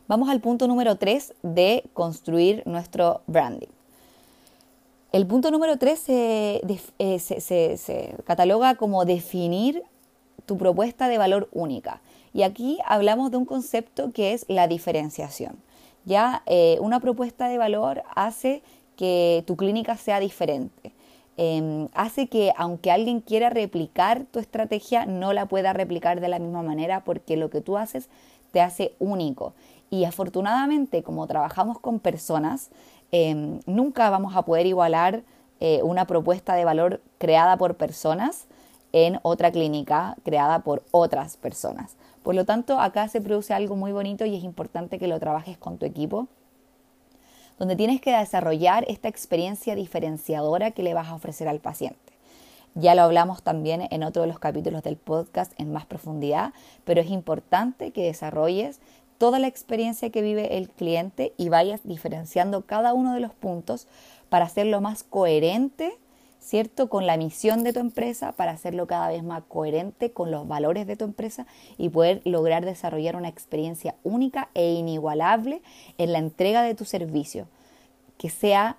Vamos 0.08 0.30
al 0.30 0.40
punto 0.40 0.68
número 0.68 0.96
3 0.96 1.34
de 1.44 1.84
construir 1.94 2.64
nuestro 2.66 3.22
branding. 3.28 3.77
El 5.18 5.26
punto 5.26 5.50
número 5.50 5.78
3 5.78 6.04
eh, 6.10 7.18
se, 7.18 8.16
cataloga 8.24 8.76
como 8.76 9.04
definir 9.04 9.82
tu 10.46 10.60
propuesta 10.60 11.08
de 11.08 11.18
valor 11.18 11.50
única. 11.52 12.02
Y 12.36 12.44
aquí 12.44 12.78
hablamos 12.86 13.32
de 13.32 13.38
un 13.38 13.46
concepto 13.46 14.12
que 14.12 14.34
es 14.34 14.46
la 14.48 14.68
diferenciación. 14.68 15.56
Ya 16.06 16.44
eh, 16.46 16.78
una 16.82 17.00
propuesta 17.00 17.48
de 17.48 17.58
valor 17.58 18.04
hace 18.14 18.62
que 18.96 19.44
tu 19.48 19.58
clínica 19.58 19.98
sea 19.98 20.20
diferente. 20.20 20.94
Em, 21.36 21.88
hace 21.96 22.28
que 22.28 22.54
aunque 22.56 22.92
alguien 22.92 23.20
quiera 23.20 23.50
replicar 23.50 24.26
tu 24.30 24.38
estrategia, 24.38 25.08
no 25.08 25.34
la 25.34 25.48
pueda 25.48 25.74
replicar 25.74 26.22
de 26.22 26.28
la 26.28 26.38
misma 26.38 26.62
manera 26.62 27.04
porque 27.04 27.38
lo 27.38 27.50
que 27.50 27.62
tú 27.62 27.78
haces 27.80 28.08
te 28.52 28.62
hace 28.62 28.94
único. 29.00 29.56
Y 29.90 30.04
afortunadamente, 30.04 31.02
como 31.02 31.26
trabajamos 31.28 31.80
con 31.80 32.00
personas, 32.00 32.70
Em, 33.12 33.60
nunca 33.66 34.10
vamos 34.10 34.36
a 34.36 34.44
poder 34.44 34.66
igualar 34.66 35.24
eh, 35.60 35.82
una 35.84 36.06
propuesta 36.06 36.56
de 36.56 36.66
valor 36.66 37.02
creada 37.18 37.58
por 37.58 37.76
personas 37.76 38.48
en 38.92 39.20
otra 39.22 39.52
clínica 39.52 40.16
creada 40.24 40.60
por 40.60 40.84
otras 40.92 41.38
personas. 41.38 41.96
Por 42.24 42.36
lo 42.36 42.46
tanto, 42.46 42.80
acá 42.80 43.08
se 43.08 43.22
produce 43.22 43.54
algo 43.54 43.76
muy 43.76 43.92
bonito 43.92 44.26
y 44.26 44.36
es 44.36 44.44
importante 44.44 45.00
que 45.00 45.08
lo 45.08 45.20
trabajes 45.20 45.58
con 45.58 45.78
tu 45.78 45.86
equipo, 45.86 46.28
donde 47.58 47.76
tienes 47.76 48.02
que 48.02 48.16
desarrollar 48.16 48.86
esta 48.88 49.08
experiencia 49.08 49.76
diferenciadora 49.76 50.72
que 50.72 50.84
le 50.84 50.94
vas 50.94 51.08
a 51.08 51.16
ofrecer 51.16 51.48
al 51.48 51.60
paciente. 51.60 52.14
Ya 52.76 52.94
lo 52.94 53.02
hablamos 53.02 53.42
también 53.42 53.88
en 53.90 54.04
otro 54.04 54.22
de 54.22 54.28
los 54.28 54.38
capítulos 54.38 54.84
del 54.84 54.98
podcast 54.98 55.52
en 55.60 55.74
más 55.74 55.86
profundidad, 55.86 56.54
pero 56.84 57.02
es 57.02 57.10
importante 57.10 57.92
que 57.92 58.04
desarrolles 58.04 58.80
toda 59.18 59.40
la 59.40 59.48
experiencia 59.48 60.10
que 60.10 60.22
vive 60.22 60.58
el 60.58 60.70
cliente 60.70 61.34
y 61.38 61.50
vayas 61.50 61.82
diferenciando 61.84 62.66
cada 62.66 62.94
uno 62.94 63.14
de 63.14 63.20
los 63.20 63.34
puntos 63.34 63.88
para 64.30 64.46
hacerlo 64.46 64.82
más 64.82 65.04
coherente, 65.04 65.98
¿cierto? 66.40 66.90
Con 66.90 67.06
la 67.06 67.18
misión 67.18 67.64
de 67.64 67.74
tu 67.74 67.80
empresa, 67.80 68.32
para 68.34 68.52
hacerlo 68.52 68.88
cada 68.88 69.10
vez 69.10 69.24
más 69.24 69.44
coherente 69.48 70.12
con 70.12 70.32
los 70.32 70.48
valores 70.48 70.88
de 70.88 70.96
tu 70.96 71.06
empresa 71.06 71.46
y 71.78 71.90
poder 71.90 72.22
lograr 72.26 72.66
desarrollar 72.66 73.16
una 73.16 73.30
experiencia 73.30 73.96
única 74.04 74.50
e 74.54 74.74
inigualable 74.74 75.62
en 75.98 76.14
la 76.14 76.20
entrega 76.20 76.62
de 76.62 76.76
tu 76.76 76.86
servicio, 76.86 77.48
que 78.18 78.30
sea 78.30 78.78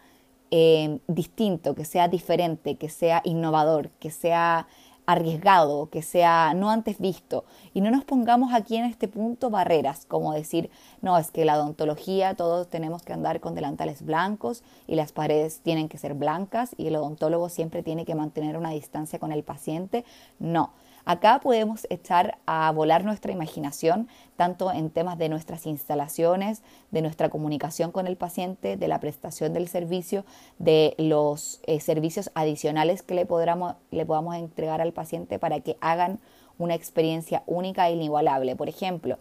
eh, 0.50 1.00
distinto, 1.08 1.74
que 1.74 1.84
sea 1.84 2.08
diferente, 2.08 2.76
que 2.76 2.88
sea 2.88 3.20
innovador, 3.24 3.90
que 3.98 4.10
sea 4.10 4.66
arriesgado, 5.08 5.88
que 5.88 6.02
sea 6.02 6.52
no 6.54 6.68
antes 6.68 6.98
visto. 6.98 7.46
Y 7.72 7.80
no 7.80 7.90
nos 7.90 8.04
pongamos 8.04 8.52
aquí 8.52 8.76
en 8.76 8.84
este 8.84 9.08
punto 9.08 9.48
barreras, 9.48 10.04
como 10.04 10.34
decir, 10.34 10.70
no, 11.00 11.16
es 11.16 11.30
que 11.30 11.46
la 11.46 11.56
odontología 11.56 12.34
todos 12.34 12.68
tenemos 12.68 13.04
que 13.04 13.14
andar 13.14 13.40
con 13.40 13.54
delantales 13.54 14.02
blancos 14.02 14.62
y 14.86 14.96
las 14.96 15.12
paredes 15.12 15.60
tienen 15.60 15.88
que 15.88 15.96
ser 15.96 16.12
blancas 16.12 16.74
y 16.76 16.88
el 16.88 16.96
odontólogo 16.96 17.48
siempre 17.48 17.82
tiene 17.82 18.04
que 18.04 18.14
mantener 18.14 18.58
una 18.58 18.68
distancia 18.68 19.18
con 19.18 19.32
el 19.32 19.44
paciente. 19.44 20.04
No, 20.38 20.74
Acá 21.08 21.40
podemos 21.40 21.86
echar 21.88 22.36
a 22.44 22.70
volar 22.70 23.02
nuestra 23.02 23.32
imaginación, 23.32 24.08
tanto 24.36 24.70
en 24.70 24.90
temas 24.90 25.16
de 25.16 25.30
nuestras 25.30 25.64
instalaciones, 25.64 26.60
de 26.90 27.00
nuestra 27.00 27.30
comunicación 27.30 27.92
con 27.92 28.06
el 28.06 28.18
paciente, 28.18 28.76
de 28.76 28.88
la 28.88 29.00
prestación 29.00 29.54
del 29.54 29.68
servicio, 29.68 30.26
de 30.58 30.94
los 30.98 31.60
eh, 31.66 31.80
servicios 31.80 32.30
adicionales 32.34 33.00
que 33.00 33.14
le, 33.14 33.24
podamos, 33.24 33.76
le 33.90 34.04
podamos 34.04 34.36
entregar 34.36 34.82
al 34.82 34.92
paciente 34.92 35.38
para 35.38 35.60
que 35.60 35.78
hagan 35.80 36.18
una 36.58 36.74
experiencia 36.74 37.42
única 37.46 37.88
e 37.88 37.94
inigualable. 37.94 38.54
Por 38.54 38.68
ejemplo, 38.68 39.16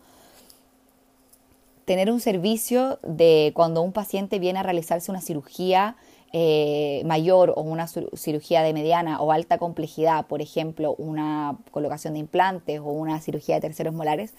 tener 1.86 2.12
un 2.12 2.20
servicio 2.20 3.00
de 3.02 3.54
cuando 3.56 3.82
un 3.82 3.94
paciente 3.94 4.40
viene 4.40 4.60
a 4.60 4.64
realizarse 4.64 5.10
una 5.10 5.22
cirugía 5.22 5.96
eh, 6.40 7.02
mayor 7.04 7.52
o 7.56 7.62
una 7.62 7.88
cirugía 7.88 8.62
de 8.62 8.72
mediana 8.72 9.20
o 9.20 9.32
alta 9.32 9.58
complejidad, 9.58 10.28
por 10.28 10.40
ejemplo, 10.40 10.94
una 11.00 11.58
colocación 11.72 12.14
de 12.14 12.20
implantes 12.20 12.80
o 12.80 12.92
una 12.92 13.20
cirugía 13.22 13.56
de 13.56 13.62
terceros 13.62 13.96
molares, 13.96 14.36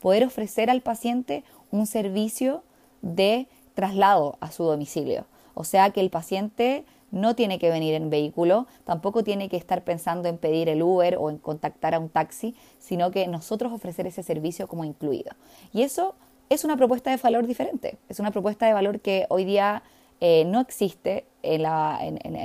poder 0.00 0.24
ofrecer 0.24 0.70
al 0.70 0.80
paciente 0.80 1.44
un 1.70 1.86
servicio 1.86 2.62
de 3.02 3.48
traslado 3.74 4.38
a 4.40 4.50
su 4.50 4.64
domicilio. 4.64 5.26
O 5.52 5.64
sea 5.64 5.90
que 5.90 6.00
el 6.00 6.08
paciente 6.08 6.86
no 7.10 7.36
tiene 7.36 7.58
que 7.58 7.68
venir 7.68 7.92
en 7.92 8.08
vehículo, 8.08 8.66
tampoco 8.84 9.22
tiene 9.22 9.50
que 9.50 9.58
estar 9.58 9.84
pensando 9.84 10.30
en 10.30 10.38
pedir 10.38 10.70
el 10.70 10.82
Uber 10.82 11.18
o 11.20 11.28
en 11.28 11.36
contactar 11.36 11.94
a 11.94 11.98
un 11.98 12.08
taxi, 12.08 12.56
sino 12.78 13.10
que 13.10 13.26
nosotros 13.26 13.72
ofrecer 13.72 14.06
ese 14.06 14.22
servicio 14.22 14.68
como 14.68 14.86
incluido. 14.86 15.32
Y 15.70 15.82
eso 15.82 16.14
es 16.48 16.64
una 16.64 16.78
propuesta 16.78 17.10
de 17.10 17.18
valor 17.18 17.46
diferente, 17.46 17.98
es 18.08 18.20
una 18.20 18.30
propuesta 18.30 18.64
de 18.64 18.72
valor 18.72 19.00
que 19.00 19.26
hoy 19.28 19.44
día 19.44 19.82
eh, 20.22 20.44
no 20.46 20.60
existe 20.60 21.26
en, 21.42 21.62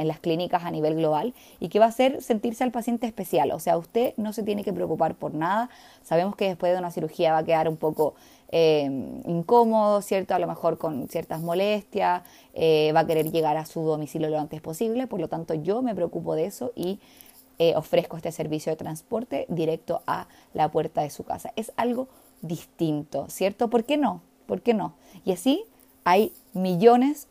las 0.07 0.19
clínicas 0.19 0.63
a 0.63 0.71
nivel 0.71 0.95
global 0.95 1.33
y 1.59 1.69
que 1.69 1.79
va 1.79 1.85
a 1.85 1.91
ser 1.91 2.21
sentirse 2.21 2.63
al 2.63 2.71
paciente 2.71 3.07
especial. 3.07 3.51
O 3.51 3.59
sea, 3.59 3.77
usted 3.77 4.13
no 4.17 4.33
se 4.33 4.43
tiene 4.43 4.63
que 4.63 4.73
preocupar 4.73 5.15
por 5.15 5.33
nada. 5.33 5.69
Sabemos 6.03 6.35
que 6.35 6.47
después 6.47 6.71
de 6.71 6.79
una 6.79 6.91
cirugía 6.91 7.31
va 7.31 7.39
a 7.39 7.43
quedar 7.43 7.69
un 7.69 7.77
poco 7.77 8.15
eh, 8.51 8.83
incómodo, 9.25 10.01
¿cierto? 10.01 10.33
A 10.33 10.39
lo 10.39 10.47
mejor 10.47 10.77
con 10.77 11.07
ciertas 11.07 11.41
molestias, 11.41 12.23
eh, 12.53 12.91
va 12.95 13.01
a 13.01 13.07
querer 13.07 13.31
llegar 13.31 13.57
a 13.57 13.65
su 13.65 13.81
domicilio 13.81 14.29
lo 14.29 14.39
antes 14.39 14.61
posible. 14.61 15.07
Por 15.07 15.19
lo 15.19 15.27
tanto, 15.27 15.53
yo 15.53 15.81
me 15.81 15.95
preocupo 15.95 16.35
de 16.35 16.45
eso 16.45 16.71
y 16.75 16.99
ofrezco 17.75 18.17
este 18.17 18.31
servicio 18.31 18.71
de 18.71 18.75
transporte 18.75 19.47
directo 19.49 20.03
a 20.05 20.27
la 20.53 20.69
puerta 20.69 21.01
de 21.01 21.09
su 21.09 21.23
casa. 21.23 21.53
Es 21.55 21.71
algo 21.75 22.07
distinto, 22.41 23.27
¿cierto? 23.29 23.69
¿Por 23.69 23.83
qué 23.83 23.97
no? 23.97 24.21
¿Por 24.45 24.61
qué 24.61 24.73
no? 24.75 24.93
Y 25.25 25.31
así 25.31 25.65
hay 26.03 26.31
millones 26.53 27.27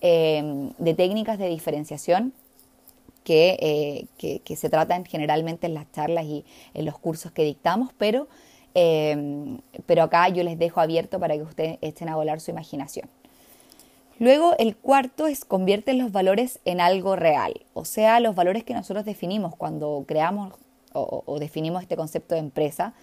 Em, 0.00 0.70
de, 0.78 0.94
técnicas 0.94 1.38
de 1.38 1.48
diferenciación 1.48 2.32
eh, 3.30 4.06
que, 4.16 4.56
se 4.56 4.70
tratan 4.70 5.04
generalmente 5.04 5.66
en 5.66 5.74
las 5.74 5.90
charlas 5.92 6.24
y 6.24 6.44
en 6.72 6.86
los 6.86 6.98
cursos 6.98 7.30
que 7.32 7.44
dictamos, 7.44 7.90
pero, 7.98 8.26
em, 8.74 9.58
pero 9.84 10.04
acá 10.04 10.28
yo 10.30 10.42
les 10.44 10.58
dejo 10.58 10.80
abierto 10.80 11.20
para 11.20 11.34
que 11.34 11.42
ustedes 11.42 11.78
echen 11.82 12.08
a 12.08 12.16
volar 12.16 12.40
su 12.40 12.50
imaginación. 12.52 13.10
Luego 14.18 14.54
el 14.58 14.76
cuarto 14.76 15.26
es 15.26 15.44
convierte 15.44 15.92
los 15.94 16.10
valores 16.10 16.60
en 16.64 16.80
algo 16.80 17.16
real, 17.16 17.66
o 17.74 17.84
sea, 17.84 18.18
los 18.20 18.34
valores 18.34 18.64
que 18.64 18.72
nosotros 18.74 19.04
definimos 19.04 19.54
cuando 19.56 20.04
creamos 20.06 20.54
o 20.94 21.38
definimos 21.38 21.82
este 21.82 21.96
concepto 21.96 22.34
de 22.34 22.40
empresa, 22.40 22.94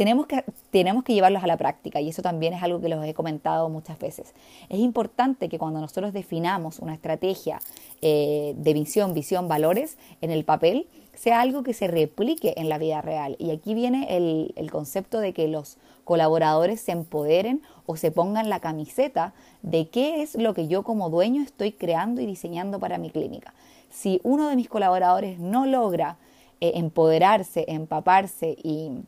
tenemos 0.00 0.26
que, 0.26 0.46
tenemos 0.70 1.04
que 1.04 1.12
llevarlos 1.12 1.44
a 1.44 1.46
la 1.46 1.58
práctica 1.58 2.00
y 2.00 2.08
eso 2.08 2.22
también 2.22 2.54
es 2.54 2.62
algo 2.62 2.80
que 2.80 2.88
los 2.88 3.04
he 3.04 3.12
comentado 3.12 3.68
muchas 3.68 3.98
veces. 3.98 4.32
Es 4.70 4.78
importante 4.78 5.50
que 5.50 5.58
cuando 5.58 5.78
nosotros 5.78 6.14
definamos 6.14 6.78
una 6.78 6.94
estrategia 6.94 7.58
eh, 8.00 8.54
de 8.56 8.72
visión, 8.72 9.12
visión, 9.12 9.46
valores 9.46 9.98
en 10.22 10.30
el 10.30 10.46
papel, 10.46 10.88
sea 11.12 11.42
algo 11.42 11.62
que 11.62 11.74
se 11.74 11.86
replique 11.86 12.54
en 12.56 12.70
la 12.70 12.78
vida 12.78 13.02
real. 13.02 13.36
Y 13.38 13.50
aquí 13.50 13.74
viene 13.74 14.16
el, 14.16 14.54
el 14.56 14.70
concepto 14.70 15.20
de 15.20 15.34
que 15.34 15.48
los 15.48 15.76
colaboradores 16.04 16.80
se 16.80 16.92
empoderen 16.92 17.60
o 17.84 17.98
se 17.98 18.10
pongan 18.10 18.48
la 18.48 18.60
camiseta 18.60 19.34
de 19.60 19.88
qué 19.88 20.22
es 20.22 20.34
lo 20.34 20.54
que 20.54 20.66
yo 20.66 20.82
como 20.82 21.10
dueño 21.10 21.42
estoy 21.42 21.72
creando 21.72 22.22
y 22.22 22.26
diseñando 22.26 22.80
para 22.80 22.96
mi 22.96 23.10
clínica. 23.10 23.52
Si 23.90 24.18
uno 24.24 24.48
de 24.48 24.56
mis 24.56 24.70
colaboradores 24.70 25.38
no 25.38 25.66
logra 25.66 26.16
eh, 26.62 26.72
empoderarse, 26.76 27.66
empaparse 27.68 28.56
y 28.62 29.02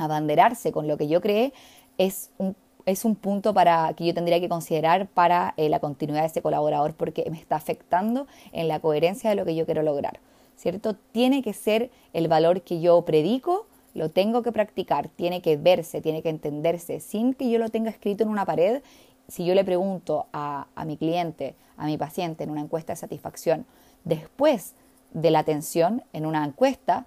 abanderarse 0.00 0.72
con 0.72 0.88
lo 0.88 0.96
que 0.96 1.08
yo 1.08 1.20
creé 1.20 1.52
es 1.98 2.30
un, 2.38 2.56
es 2.86 3.04
un 3.04 3.14
punto 3.14 3.54
para, 3.54 3.92
que 3.94 4.06
yo 4.06 4.14
tendría 4.14 4.40
que 4.40 4.48
considerar 4.48 5.06
para 5.08 5.54
eh, 5.56 5.68
la 5.68 5.80
continuidad 5.80 6.22
de 6.22 6.28
ese 6.28 6.42
colaborador 6.42 6.94
porque 6.94 7.28
me 7.30 7.38
está 7.38 7.56
afectando 7.56 8.26
en 8.52 8.68
la 8.68 8.80
coherencia 8.80 9.30
de 9.30 9.36
lo 9.36 9.44
que 9.44 9.54
yo 9.54 9.64
quiero 9.64 9.82
lograr. 9.82 10.20
¿Cierto? 10.56 10.94
Tiene 11.12 11.42
que 11.42 11.54
ser 11.54 11.90
el 12.12 12.28
valor 12.28 12.60
que 12.62 12.80
yo 12.80 13.00
predico, 13.02 13.66
lo 13.94 14.10
tengo 14.10 14.42
que 14.42 14.52
practicar, 14.52 15.08
tiene 15.08 15.40
que 15.40 15.56
verse, 15.56 16.02
tiene 16.02 16.22
que 16.22 16.28
entenderse, 16.28 17.00
sin 17.00 17.32
que 17.32 17.50
yo 17.50 17.58
lo 17.58 17.70
tenga 17.70 17.90
escrito 17.90 18.24
en 18.24 18.28
una 18.28 18.44
pared. 18.44 18.82
Si 19.26 19.46
yo 19.46 19.54
le 19.54 19.64
pregunto 19.64 20.26
a, 20.32 20.66
a 20.74 20.84
mi 20.84 20.98
cliente, 20.98 21.54
a 21.78 21.86
mi 21.86 21.96
paciente 21.96 22.44
en 22.44 22.50
una 22.50 22.60
encuesta 22.60 22.92
de 22.92 22.98
satisfacción, 22.98 23.64
después 24.04 24.74
de 25.12 25.30
la 25.30 25.40
atención, 25.40 26.02
en 26.12 26.26
una 26.26 26.44
encuesta, 26.44 27.06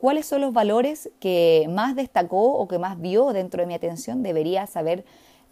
cuáles 0.00 0.26
son 0.26 0.40
los 0.40 0.52
valores 0.52 1.10
que 1.20 1.66
más 1.68 1.94
destacó 1.94 2.54
o 2.54 2.66
que 2.66 2.78
más 2.78 3.00
vio 3.00 3.32
dentro 3.32 3.60
de 3.60 3.66
mi 3.66 3.74
atención, 3.74 4.22
debería 4.22 4.66
saber 4.66 5.04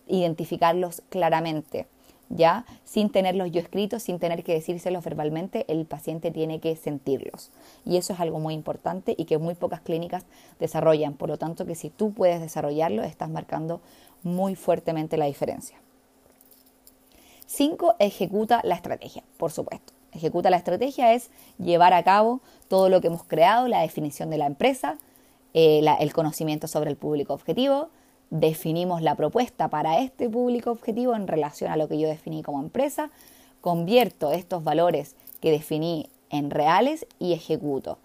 identificarlos 0.07 1.03
claramente. 1.11 1.87
¿Ya? 2.31 2.67
Sin 2.85 3.09
tenerlos 3.09 3.51
yo 3.51 3.59
escritos, 3.59 4.03
sin 4.03 4.19
tener 4.19 4.45
que 4.45 4.53
decírselos 4.53 5.03
verbalmente, 5.03 5.65
el 5.69 5.87
paciente 5.87 6.31
tiene 6.31 6.61
que 6.61 6.77
sentirlos. 6.77 7.51
Y 7.87 7.97
eso 7.97 8.13
es 8.13 8.21
algo 8.21 8.39
muy 8.39 8.53
importante 8.53 9.15
y 9.17 9.25
que 9.25 9.39
muy 9.39 9.55
pocas 9.55 9.81
clínicas 9.81 10.27
desarrollan. 10.61 11.15
Por 11.15 11.31
lo 11.31 11.39
tanto, 11.39 11.65
que 11.65 11.75
si 11.75 11.89
tú 11.89 12.13
puedes 12.13 12.43
desarrollarlo, 12.43 13.03
estás 13.03 13.31
marcando 13.31 13.81
muy 14.23 14.57
fuertemente 14.57 15.17
la 15.17 15.25
diferencia. 15.25 15.79
5. 17.47 17.95
Ejecuta 17.99 18.61
la 18.63 18.75
estrategia, 18.75 19.25
por 19.39 19.51
supuesto. 19.51 19.98
Ejecuta 20.13 20.51
la 20.51 20.57
estrategia 20.57 21.13
es 21.15 21.31
llevar 21.59 21.93
a 21.93 22.03
cabo 22.03 22.41
todo 22.69 22.89
lo 22.89 23.01
que 23.01 23.09
hemos 23.09 23.25
creado, 23.25 23.69
la 23.69 23.83
definición 23.83 24.31
de 24.31 24.39
la 24.39 24.47
empresa, 24.47 24.99
eh, 25.55 25.83
el 26.01 26.13
conocimiento 26.13 26.69
sobre 26.69 26.91
el 26.91 26.97
público 26.97 27.35
objetivo, 27.35 27.91
definimos 28.31 29.03
la 29.03 29.15
propuesta 29.15 29.69
para 29.69 30.01
este 30.01 30.29
público 30.29 30.71
objetivo 30.71 31.15
en 31.15 31.27
relación 31.27 31.71
a 31.71 31.77
lo 31.77 31.89
que 31.89 31.99
yo 31.99 32.09
definí 32.09 32.43
como 32.43 32.61
empresa, 32.61 33.11
convierto 33.61 34.33
estos 34.33 34.65
valores 34.65 35.15
que 35.41 35.51
definí 35.51 36.09
en 36.31 36.51
reales 36.51 37.07
y 37.19 37.33
ejecuto. 37.33 37.99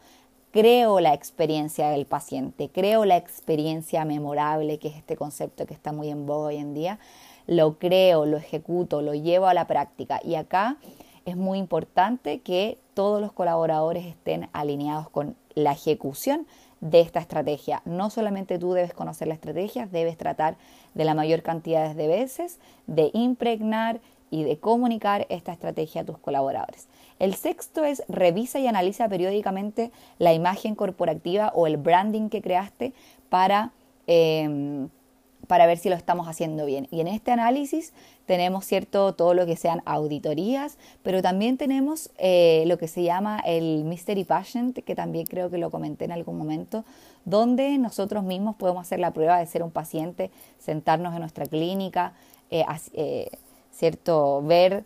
Creo 0.51 0.99
la 0.99 1.13
experiencia 1.13 1.89
del 1.89 2.05
paciente, 2.05 2.69
creo 2.69 3.05
la 3.05 3.17
experiencia 3.17 4.05
memorable, 4.05 4.77
que 4.77 4.89
es 4.89 4.95
este 4.95 5.17
concepto 5.17 5.65
que 5.65 5.73
está 5.73 5.91
muy 5.91 6.09
en 6.09 6.25
boga 6.25 6.49
hoy 6.49 6.57
en 6.57 6.73
día, 6.73 6.99
lo 7.47 7.79
creo, 7.79 8.25
lo 8.25 8.37
ejecuto, 8.37 9.01
lo 9.01 9.13
llevo 9.13 9.47
a 9.47 9.53
la 9.53 9.67
práctica. 9.67 10.21
Y 10.23 10.35
acá 10.35 10.77
es 11.25 11.37
muy 11.37 11.57
importante 11.57 12.41
que 12.41 12.77
todos 12.93 13.21
los 13.21 13.31
colaboradores 13.31 14.05
estén 14.05 14.49
alineados 14.53 15.09
con 15.09 15.35
la 15.55 15.71
ejecución 15.71 16.47
de 16.81 16.99
esta 16.99 17.19
estrategia. 17.19 17.81
No 17.85 18.09
solamente 18.09 18.59
tú 18.59 18.73
debes 18.73 18.93
conocer 18.93 19.27
la 19.27 19.33
estrategia, 19.35 19.87
debes 19.87 20.17
tratar 20.17 20.57
de 20.93 21.05
la 21.05 21.13
mayor 21.13 21.41
cantidad 21.41 21.95
de 21.95 22.07
veces 22.07 22.59
de 22.87 23.09
impregnar 23.13 24.01
y 24.29 24.43
de 24.43 24.57
comunicar 24.57 25.27
esta 25.29 25.53
estrategia 25.53 26.01
a 26.01 26.05
tus 26.05 26.17
colaboradores. 26.17 26.87
El 27.19 27.35
sexto 27.35 27.85
es 27.85 28.03
revisa 28.09 28.59
y 28.59 28.67
analiza 28.67 29.07
periódicamente 29.07 29.91
la 30.17 30.33
imagen 30.33 30.75
corporativa 30.75 31.51
o 31.55 31.67
el 31.67 31.77
branding 31.77 32.29
que 32.29 32.41
creaste 32.41 32.93
para, 33.29 33.71
em, 34.07 34.89
para 35.47 35.65
ver 35.65 35.77
si 35.77 35.89
lo 35.89 35.95
estamos 35.95 36.27
haciendo 36.27 36.65
bien. 36.65 36.87
Y 36.91 37.01
en 37.01 37.07
este 37.07 37.31
análisis 37.31 37.93
tenemos 38.25 38.65
cierto 38.65 39.13
todo 39.13 39.33
lo 39.33 39.45
que 39.45 39.55
sean 39.55 39.81
auditorías, 39.85 40.77
pero 41.01 41.21
también 41.21 41.57
tenemos 41.57 42.11
eh, 42.17 42.63
lo 42.67 42.77
que 42.77 42.87
se 42.87 43.03
llama 43.03 43.39
el 43.45 43.83
Mystery 43.83 44.23
Patient, 44.23 44.79
que 44.83 44.95
también 44.95 45.25
creo 45.25 45.49
que 45.49 45.57
lo 45.57 45.69
comenté 45.69 46.05
en 46.05 46.11
algún 46.11 46.37
momento, 46.37 46.85
donde 47.25 47.77
nosotros 47.77 48.23
mismos 48.23 48.55
podemos 48.55 48.81
hacer 48.81 48.99
la 48.99 49.11
prueba 49.11 49.39
de 49.39 49.45
ser 49.45 49.63
un 49.63 49.71
paciente, 49.71 50.31
sentarnos 50.59 51.13
en 51.13 51.19
nuestra 51.19 51.45
clínica, 51.45 52.13
eh, 52.49 52.65
eh, 52.93 53.29
cierto, 53.71 54.41
ver 54.41 54.85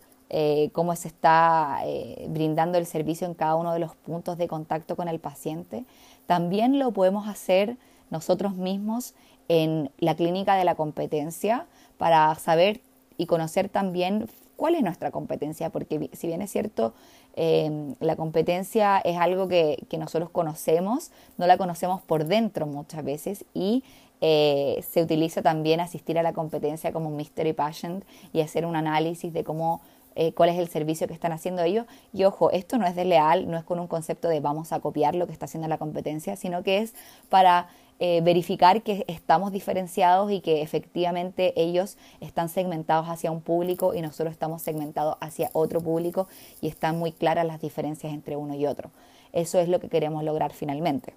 cómo 0.74 0.94
se 0.98 1.08
está 1.08 1.80
brindando 2.28 2.78
el 2.78 2.86
servicio 2.86 3.26
en 3.26 3.34
cada 3.34 3.56
uno 3.56 3.72
de 3.72 3.80
los 3.80 3.96
puntos 3.96 4.38
de 4.38 4.50
contacto 4.50 4.98
con 4.98 5.08
el 5.08 5.20
paciente. 5.20 5.86
También 6.26 6.80
lo 6.80 6.92
podemos 6.92 7.30
hacer 7.30 7.78
nosotros 8.10 8.56
mismos 8.56 9.14
en 9.50 9.92
la 10.00 10.16
clínica 10.16 10.56
de 10.56 10.66
la 10.66 10.76
competencia 10.76 11.66
para 11.98 12.34
saber 12.36 12.82
y 13.18 13.26
conocer 13.26 13.70
también 13.70 14.28
cuál 14.56 14.76
es 14.76 14.84
nuestra 14.84 15.12
competencia, 15.12 15.70
porque 15.70 16.10
si 16.14 16.28
bien 16.28 16.42
es 16.42 16.52
cierto, 16.52 16.94
em, 17.36 17.96
la 18.00 18.16
competencia 18.16 18.98
es 18.98 19.18
algo 19.18 19.48
que, 19.48 19.78
nosotros 19.98 20.30
conocemos, 20.30 21.12
no 21.38 21.48
la 21.48 21.58
conocemos 21.58 22.02
por 22.02 22.26
dentro 22.26 22.66
muchas 22.66 23.04
veces 23.04 23.46
y 23.54 23.84
eh, 24.20 24.84
se 24.90 25.04
utiliza 25.04 25.44
también 25.44 25.80
asistir 25.80 26.18
a 26.18 26.24
la 26.24 26.34
competencia 26.34 26.92
como 26.92 27.12
mystery 27.12 27.54
patient 27.54 28.04
y 28.34 28.42
hacer 28.42 28.66
un 28.66 28.76
análisis 28.76 29.32
de 29.32 29.44
cómo 29.44 29.82
eh, 30.20 30.34
cuál 30.34 30.50
es 30.50 30.58
el 30.58 30.68
servicio 30.68 31.08
que 31.08 31.14
están 31.14 31.32
haciendo 31.32 31.62
ellos. 31.62 31.86
Y 32.12 32.24
ojo, 32.24 32.50
esto 32.50 32.80
no 32.80 32.88
es 32.88 32.96
desleal, 32.96 33.50
no 33.50 33.56
es 33.56 33.64
con 33.64 33.80
un 33.80 33.86
concepto 33.86 34.28
de 34.28 34.40
vamos 34.40 34.74
a 34.74 34.80
copiar 34.80 35.16
lo 35.16 35.28
que 35.28 35.32
está 35.32 35.46
haciendo 35.46 35.68
la 35.68 35.78
competencia, 35.78 36.36
sino 36.36 36.64
que 36.64 36.80
es 36.80 36.96
para 37.30 37.68
eh, 38.00 38.22
verificar 38.22 38.82
que 38.82 39.06
estamos 39.08 39.52
diferenciados 39.52 40.32
y 40.32 40.42
que 40.42 40.64
efectivamente 40.64 41.54
ellos 41.56 41.98
están 42.20 42.50
segmentados 42.50 43.06
hacia 43.10 43.30
un 43.30 43.42
público 43.42 43.94
y 43.94 44.02
nosotros 44.02 44.32
estamos 44.32 44.64
segmentados 44.64 45.18
hacia 45.22 45.52
otro 45.54 45.82
público 45.82 46.28
y 46.62 46.68
están 46.68 46.98
muy 46.98 47.12
claras 47.12 47.46
las 47.46 47.62
diferencias 47.62 48.12
entre 48.12 48.36
uno 48.36 48.56
y 48.56 48.66
otro. 48.66 48.90
Eso 49.34 49.60
es 49.60 49.70
lo 49.70 49.80
que 49.80 49.88
queremos 49.88 50.24
lograr 50.24 50.52
finalmente. 50.52 51.14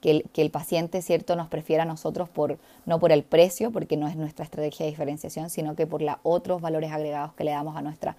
Que 0.00 0.24
el, 0.34 0.50
paciente, 0.50 1.02
¿cierto?, 1.02 1.34
nos 1.34 1.48
prefiera 1.48 1.82
a 1.82 1.86
nosotros 1.86 2.28
por, 2.28 2.58
no 2.86 3.00
por 3.00 3.10
el 3.10 3.24
precio, 3.24 3.72
porque 3.72 3.96
no 3.96 4.06
es 4.06 4.16
nuestra 4.16 4.44
estrategia 4.44 4.84
de 4.84 4.90
diferenciación, 4.90 5.50
sino 5.50 5.74
que 5.74 5.86
por 5.86 6.02
los 6.02 6.16
otros 6.22 6.60
valores 6.60 6.92
agregados 6.92 7.32
que 7.34 7.44
le 7.44 7.50
damos 7.50 7.76
a 7.76 7.82
nuestra 7.82 8.16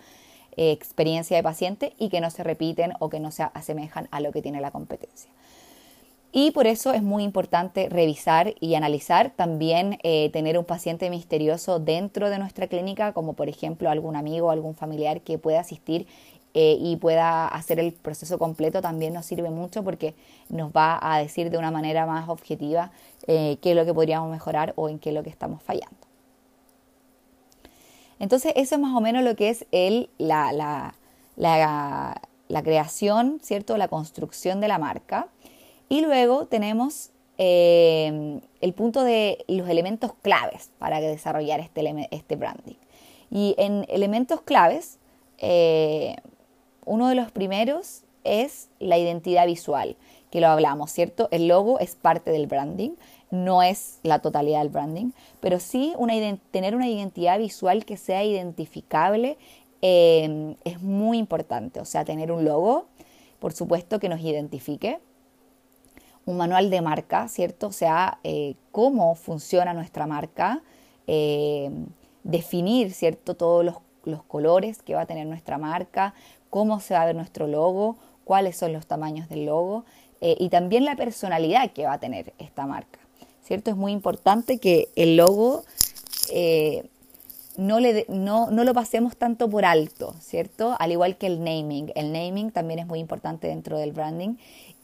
eh, 0.57 0.71
experiencia 0.71 1.37
de 1.37 1.43
paciente 1.43 1.93
y 1.97 2.09
que 2.09 2.19
no 2.19 2.29
se 2.31 2.43
repiten 2.43 2.93
o 2.99 3.09
que 3.09 3.21
no 3.21 3.31
se 3.31 3.43
asemejan 3.43 4.09
a 4.11 4.19
lo 4.19 4.31
que 4.31 4.41
tiene 4.41 4.59
la 4.59 4.71
competencia. 4.71 5.31
Y 6.31 6.51
por 6.51 6.67
eso 6.67 6.93
es 6.93 7.01
muy 7.01 7.23
importante 7.23 7.89
revisar 7.89 8.53
y 8.59 8.75
analizar 8.75 9.31
también 9.35 9.97
eh, 10.03 10.29
tener 10.31 10.59
un 10.59 10.65
paciente 10.65 11.09
misterioso 11.09 11.79
dentro 11.79 12.29
de 12.29 12.37
nuestra 12.37 12.67
clínica, 12.67 13.13
como 13.13 13.33
por 13.33 13.49
ejemplo 13.49 13.89
algún 13.89 14.15
amigo 14.15 14.47
o 14.47 14.51
algún 14.51 14.75
familiar 14.75 15.21
que 15.21 15.39
pueda 15.39 15.61
asistir 15.61 16.05
eh, 16.55 16.77
y 16.79 16.95
pueda 16.95 17.47
hacer 17.47 17.79
el 17.79 17.93
proceso 17.93 18.39
completo, 18.39 18.81
también 18.81 19.13
nos 19.13 19.27
sirve 19.27 19.51
mucho 19.51 19.83
porque 19.83 20.15
nos 20.49 20.71
va 20.71 20.97
a 20.99 21.19
decir 21.19 21.51
de 21.51 21.59
una 21.59 21.69
manera 21.69 22.07
más 22.07 22.27
objetiva 22.27 22.91
eh, 23.27 23.59
qué 23.61 23.71
es 23.71 23.75
lo 23.75 23.85
que 23.85 23.93
podríamos 23.93 24.31
mejorar 24.31 24.73
o 24.75 24.89
en 24.89 24.97
qué 24.97 25.09
es 25.09 25.15
lo 25.15 25.21
que 25.21 25.29
estamos 25.29 25.61
fallando. 25.61 25.95
Entonces 28.17 28.53
eso 28.55 28.75
es 28.75 28.81
más 28.81 28.95
o 28.95 28.99
menos 28.99 29.23
lo 29.23 29.35
que 29.35 29.49
es 29.49 29.67
el, 29.71 30.09
la, 30.17 30.51
la, 30.51 30.95
la, 31.37 32.63
creación, 32.63 33.39
¿cierto? 33.43 33.77
La 33.77 33.87
construcción 33.87 34.59
de 34.59 34.67
la 34.67 34.79
marca. 34.79 35.27
Y 35.87 36.01
luego 36.01 36.47
tenemos 36.47 37.11
eh, 37.37 38.41
el 38.59 38.73
punto 38.73 39.03
de 39.03 39.45
los 39.47 39.69
elementos 39.69 40.13
claves 40.23 40.71
para 40.79 40.99
desarrollar 40.99 41.59
este, 41.59 42.07
este 42.09 42.35
branding. 42.35 42.75
Y 43.29 43.53
en 43.59 43.85
elementos 43.87 44.41
claves, 44.41 44.97
uno 46.89 47.07
de 47.07 47.15
los 47.15 47.31
primeros 47.31 48.03
es 48.23 48.69
la 48.79 48.97
identidad 48.97 49.45
visual, 49.45 49.95
que 50.31 50.41
lo 50.41 50.47
hablamos, 50.47 50.91
¿cierto? 50.91 51.29
El 51.31 51.47
logo 51.47 51.79
es 51.79 51.95
parte 51.95 52.31
del 52.31 52.47
branding, 52.47 52.91
no 53.31 53.61
es 53.61 53.99
la 54.03 54.19
totalidad 54.19 54.59
del 54.59 54.69
branding, 54.69 55.11
pero 55.39 55.59
sí 55.59 55.93
tener 56.51 56.75
una 56.75 56.87
identidad 56.87 57.37
visual 57.39 57.85
que 57.85 57.95
sea 57.95 58.23
identificable 58.23 59.37
eh, 59.81 60.55
es 60.63 60.81
muy 60.81 61.17
importante. 61.17 61.79
O 61.79 61.85
sea, 61.85 62.05
tener 62.05 62.31
un 62.31 62.43
logo, 62.43 62.87
por 63.39 63.53
supuesto, 63.53 63.99
que 63.99 64.09
nos 64.09 64.19
identifique, 64.19 64.99
un 66.25 66.37
manual 66.37 66.69
de 66.69 66.81
marca, 66.81 67.27
¿cierto? 67.27 67.67
O 67.67 67.71
sea, 67.71 68.19
eh, 68.23 68.55
cómo 68.71 69.15
funciona 69.15 69.73
nuestra 69.73 70.05
marca, 70.05 70.61
eh, 71.07 71.71
definir, 72.23 72.91
¿cierto? 72.93 73.35
Todos 73.35 73.65
los, 73.65 73.75
colores 74.27 74.81
que 74.81 74.95
va 74.95 75.01
a 75.01 75.05
tener 75.05 75.27
nuestra 75.27 75.59
marca, 75.59 76.15
cómo 76.49 76.79
se 76.79 76.93
va 76.93 77.01
a 77.01 77.05
ver 77.05 77.15
nuestro 77.15 77.47
logo, 77.47 77.97
cuáles 78.23 78.57
son 78.57 78.73
los 78.73 78.85
tamaños 78.85 79.29
del 79.29 79.45
logo 79.45 79.85
eh, 80.21 80.35
y 80.39 80.49
también 80.49 80.85
la 80.85 80.95
personalidad 80.95 81.71
que 81.71 81.85
va 81.85 81.93
a 81.93 81.99
tener 81.99 82.33
esta 82.37 82.65
marca, 82.65 82.99
¿cierto? 83.43 83.71
Es 83.71 83.77
muy 83.77 83.91
importante 83.91 84.59
que 84.59 84.89
el 84.95 85.17
logo 85.17 85.63
no, 87.59 87.79
le, 87.81 88.05
no, 88.07 88.49
lo 88.49 88.73
pasemos 88.73 89.17
tanto 89.17 89.49
por 89.49 89.65
alto, 89.65 90.15
¿cierto? 90.21 90.75
Al 90.79 90.93
igual 90.93 91.17
que 91.17 91.27
el 91.27 91.43
naming. 91.43 91.91
El 91.93 92.13
naming 92.13 92.51
también 92.51 92.79
es 92.79 92.87
muy 92.87 92.99
importante 92.99 93.47
dentro 93.47 93.77
del 93.77 93.91
branding 93.91 94.35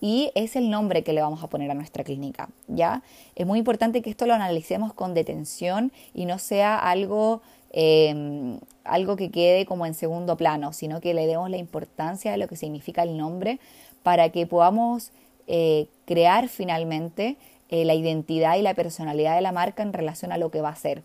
y 0.02 0.32
es 0.36 0.58
el 0.58 0.70
nombre 0.70 1.04
que 1.04 1.14
le 1.14 1.22
vamos 1.22 1.42
a 1.42 1.48
poner 1.48 1.72
a 1.72 1.74
nuestra 1.74 2.04
clínica, 2.04 2.50
¿ya? 2.68 3.02
Es 3.36 3.48
muy 3.48 3.60
importante 3.60 4.02
que 4.02 4.10
esto 4.10 4.26
lo 4.26 4.34
analicemos 4.34 4.94
con 4.94 5.14
detención 5.14 5.94
y 6.14 6.26
no 6.26 6.38
sea 6.38 6.78
algo, 6.78 7.42
em, 7.72 8.60
algo 8.86 9.16
que 9.16 9.32
quede 9.32 9.66
como 9.66 9.86
en 9.86 9.94
segundo 9.94 10.38
plano, 10.38 10.74
sino 10.74 11.02
que 11.02 11.14
le 11.14 11.28
demos 11.28 11.50
la 11.50 11.58
importancia 11.58 12.32
de 12.32 12.38
lo 12.38 12.48
que 12.48 12.56
significa 12.56 13.04
el 13.04 13.18
nombre 13.18 13.60
para 14.04 14.30
que 14.30 14.48
podamos 14.48 15.12
eh, 15.48 15.88
crear 16.06 16.48
finalmente 16.48 17.38
eh, 17.70 17.84
la 17.84 17.96
identidad 17.96 18.58
y 18.58 18.62
la 18.62 18.74
personalidad 18.74 19.36
de 19.36 19.42
la 19.42 19.52
marca 19.52 19.84
en 19.84 19.92
relación 19.92 20.32
a 20.32 20.38
lo 20.38 20.52
que 20.52 20.62
va 20.62 20.70
a 20.70 20.76
ser. 20.76 21.04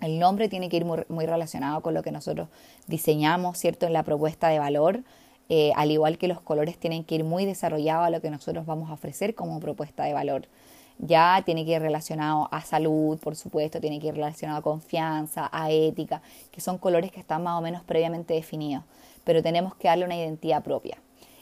El 0.00 0.18
nombre 0.18 0.48
tiene 0.48 0.68
que 0.68 0.78
ir 0.78 0.84
muy, 0.84 1.04
muy 1.08 1.26
relacionado 1.26 1.80
con 1.82 1.94
lo 1.94 2.02
que 2.02 2.10
nosotros 2.10 2.48
diseñamos, 2.86 3.58
¿cierto? 3.58 3.86
En 3.86 3.92
la 3.92 4.02
propuesta 4.02 4.48
de 4.48 4.58
valor, 4.58 5.02
eh, 5.48 5.72
al 5.76 5.90
igual 5.90 6.18
que 6.18 6.28
los 6.28 6.40
colores 6.40 6.78
tienen 6.78 7.04
que 7.04 7.16
ir 7.16 7.24
muy 7.24 7.44
desarrollados 7.44 8.06
a 8.06 8.10
lo 8.10 8.20
que 8.20 8.30
nosotros 8.30 8.64
vamos 8.64 8.90
a 8.90 8.94
ofrecer 8.94 9.34
como 9.34 9.60
propuesta 9.60 10.04
de 10.04 10.14
valor. 10.14 10.46
Ya 10.98 11.42
tiene 11.44 11.64
que 11.64 11.72
ir 11.72 11.82
relacionado 11.82 12.48
a 12.52 12.60
salud, 12.60 13.18
por 13.18 13.36
supuesto, 13.36 13.80
tiene 13.80 13.98
que 14.00 14.08
ir 14.08 14.14
relacionado 14.14 14.60
a 14.60 14.62
confianza, 14.62 15.48
a 15.52 15.70
ética, 15.70 16.22
que 16.50 16.60
son 16.60 16.78
colores 16.78 17.10
que 17.10 17.20
están 17.20 17.42
más 17.42 17.58
o 17.58 17.62
menos 17.62 17.82
previamente 17.82 18.34
definidos, 18.34 18.84
pero 19.24 19.42
tenemos 19.42 19.74
que 19.74 19.88
darle 19.88 20.04
una 20.04 20.16
identidad 20.16 20.62
propia 20.62 20.98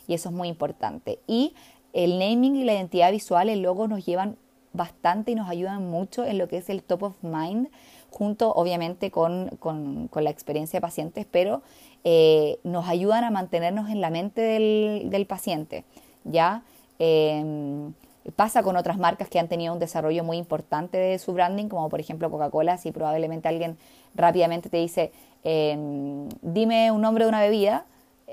y 0.06 0.14
eso 0.14 0.28
es 0.28 0.34
muy 0.34 0.48
importante. 0.48 1.18
Y 1.26 1.54
el 1.92 2.18
naming 2.18 2.56
y 2.56 2.64
la 2.64 2.74
identidad 2.74 3.10
visual, 3.10 3.48
el 3.48 3.62
logo 3.62 3.88
nos 3.88 4.04
llevan 4.04 4.36
bastante 4.72 5.32
y 5.32 5.34
nos 5.34 5.48
ayudan 5.48 5.88
mucho 5.90 6.24
en 6.24 6.38
lo 6.38 6.48
que 6.48 6.56
es 6.58 6.70
el 6.70 6.82
top 6.82 7.02
of 7.02 7.22
mind, 7.22 7.68
junto 8.10 8.52
obviamente 8.52 9.10
con, 9.10 9.48
con, 9.58 10.08
la 10.14 10.30
experiencia 10.30 10.78
de 10.78 10.82
pacientes, 10.82 11.26
pero 11.30 11.62
eh, 12.04 12.58
nos 12.62 12.88
ayudan 12.88 13.24
a 13.24 13.30
mantenernos 13.30 13.90
en 13.90 14.00
la 14.00 14.10
mente 14.10 14.40
del, 14.40 15.26
paciente. 15.26 15.84
¿ya? 16.24 16.62
Em, 16.98 17.94
pasa 18.36 18.62
con 18.62 18.76
otras 18.76 18.98
marcas 18.98 19.28
que 19.28 19.38
han 19.38 19.48
tenido 19.48 19.72
un 19.72 19.78
desarrollo 19.78 20.24
muy 20.24 20.36
importante 20.36 20.96
de 20.96 21.18
su 21.18 21.32
branding, 21.32 21.68
como 21.68 21.88
por 21.88 22.00
ejemplo 22.00 22.30
Coca-Cola, 22.30 22.78
si 22.78 22.92
probablemente 22.92 23.48
alguien 23.48 23.76
rápidamente 24.14 24.68
te 24.68 24.76
dice, 24.76 25.12
em, 25.44 26.28
dime 26.40 26.90
un 26.92 27.00
nombre 27.00 27.24
de 27.24 27.28
una 27.28 27.40
bebida, 27.40 27.84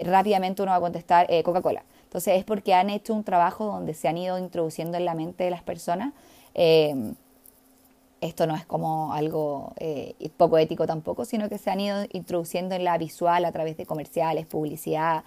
rápidamente 0.02 0.62
uno 0.62 0.72
va 0.72 0.78
a 0.78 0.82
contestar 0.82 1.26
eh, 1.30 1.44
Coca-Cola. 1.44 1.84
Entonces 2.04 2.38
es 2.38 2.44
porque 2.44 2.74
han 2.74 2.90
hecho 2.90 3.14
un 3.14 3.24
trabajo 3.24 3.66
donde 3.66 3.94
se 3.94 4.08
han 4.08 4.18
ido 4.18 4.38
introduciendo 4.38 4.98
en 4.98 5.06
la 5.06 5.16
mente 5.16 5.44
de 5.44 5.52
las 5.52 5.64
personas 5.64 6.14
em, 6.54 7.16
esto 8.22 8.48
no 8.48 8.56
es 8.56 8.66
como 8.66 9.14
algo 9.14 9.74
eh, 9.78 10.14
poco 10.38 10.58
ético 10.58 10.86
tampoco, 10.86 11.26
sino 11.26 11.50
que 11.50 11.58
se 11.58 11.70
han 11.70 11.80
ido 11.80 12.06
introduciendo 12.12 12.76
en 12.76 12.84
la 12.84 12.98
visual 12.98 13.46
a 13.46 13.52
través 13.52 13.78
de 13.78 13.86
comerciales, 13.86 14.46
publicidad, 14.46 15.24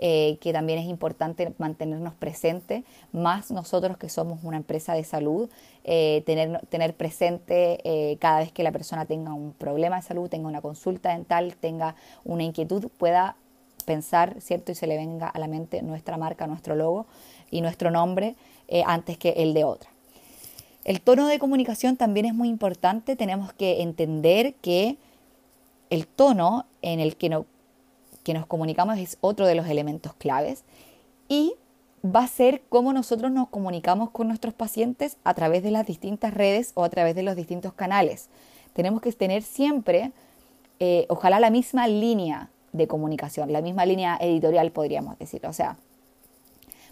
eh, 0.00 0.38
que 0.40 0.52
también 0.52 0.78
es 0.78 0.86
importante 0.86 1.52
mantenernos 1.58 2.14
presentes, 2.14 2.84
más 3.12 3.50
nosotros 3.50 3.96
que 3.96 4.08
somos 4.08 4.40
una 4.42 4.56
empresa 4.56 4.94
de 4.94 5.04
salud, 5.04 5.48
eh, 5.84 6.22
tener, 6.26 6.64
tener 6.68 6.94
presente 6.94 8.18
cada 8.20 8.40
vez 8.40 8.52
que 8.52 8.62
la 8.62 8.72
persona 8.72 9.04
tenga 9.04 9.32
un 9.32 9.52
problema 9.52 9.96
de 9.96 10.02
salud, 10.02 10.28
tenga 10.28 10.48
una 10.48 10.60
consulta 10.60 11.10
dental, 11.10 11.56
tenga 11.56 11.94
una 12.24 12.42
inquietud, 12.42 12.88
pueda 12.98 13.36
pensar, 13.84 14.40
¿cierto? 14.40 14.72
Y 14.72 14.74
se 14.74 14.86
le 14.86 14.96
venga 14.96 15.28
a 15.28 15.38
la 15.38 15.48
mente 15.48 15.82
nuestra 15.82 16.16
marca, 16.16 16.46
nuestro 16.46 16.74
logo 16.74 17.06
y 17.50 17.60
nuestro 17.60 17.90
nombre 17.90 18.36
antes 18.86 19.18
que 19.18 19.30
el 19.30 19.54
de 19.54 19.64
otra. 19.64 19.90
El 20.84 21.00
tono 21.00 21.26
de 21.26 21.38
comunicación 21.38 21.96
también 21.96 22.26
es 22.26 22.34
muy 22.34 22.48
importante. 22.48 23.16
Tenemos 23.16 23.52
que 23.52 23.82
entender 23.82 24.54
que 24.54 24.96
el 25.90 26.06
tono 26.06 26.66
en 26.82 27.00
el 27.00 27.16
que, 27.16 27.28
no, 27.28 27.46
que 28.30 28.34
nos 28.34 28.46
comunicamos 28.46 28.96
es 28.98 29.18
otro 29.20 29.44
de 29.44 29.56
los 29.56 29.66
elementos 29.66 30.14
claves 30.14 30.62
y 31.28 31.54
va 32.06 32.20
a 32.20 32.28
ser 32.28 32.62
cómo 32.68 32.92
nosotros 32.92 33.32
nos 33.32 33.48
comunicamos 33.48 34.10
con 34.10 34.28
nuestros 34.28 34.54
pacientes 34.54 35.16
a 35.24 35.34
través 35.34 35.64
de 35.64 35.72
las 35.72 35.84
distintas 35.84 36.32
redes 36.32 36.70
o 36.74 36.84
a 36.84 36.90
través 36.90 37.16
de 37.16 37.24
los 37.24 37.34
distintos 37.34 37.72
canales. 37.72 38.28
Tenemos 38.72 39.00
que 39.02 39.10
tener 39.10 39.42
siempre, 39.42 40.12
eh, 40.78 41.06
ojalá, 41.08 41.40
la 41.40 41.50
misma 41.50 41.88
línea 41.88 42.50
de 42.72 42.86
comunicación, 42.86 43.52
la 43.52 43.62
misma 43.62 43.84
línea 43.84 44.16
editorial, 44.20 44.70
podríamos 44.70 45.18
decir. 45.18 45.44
O 45.44 45.52
sea, 45.52 45.76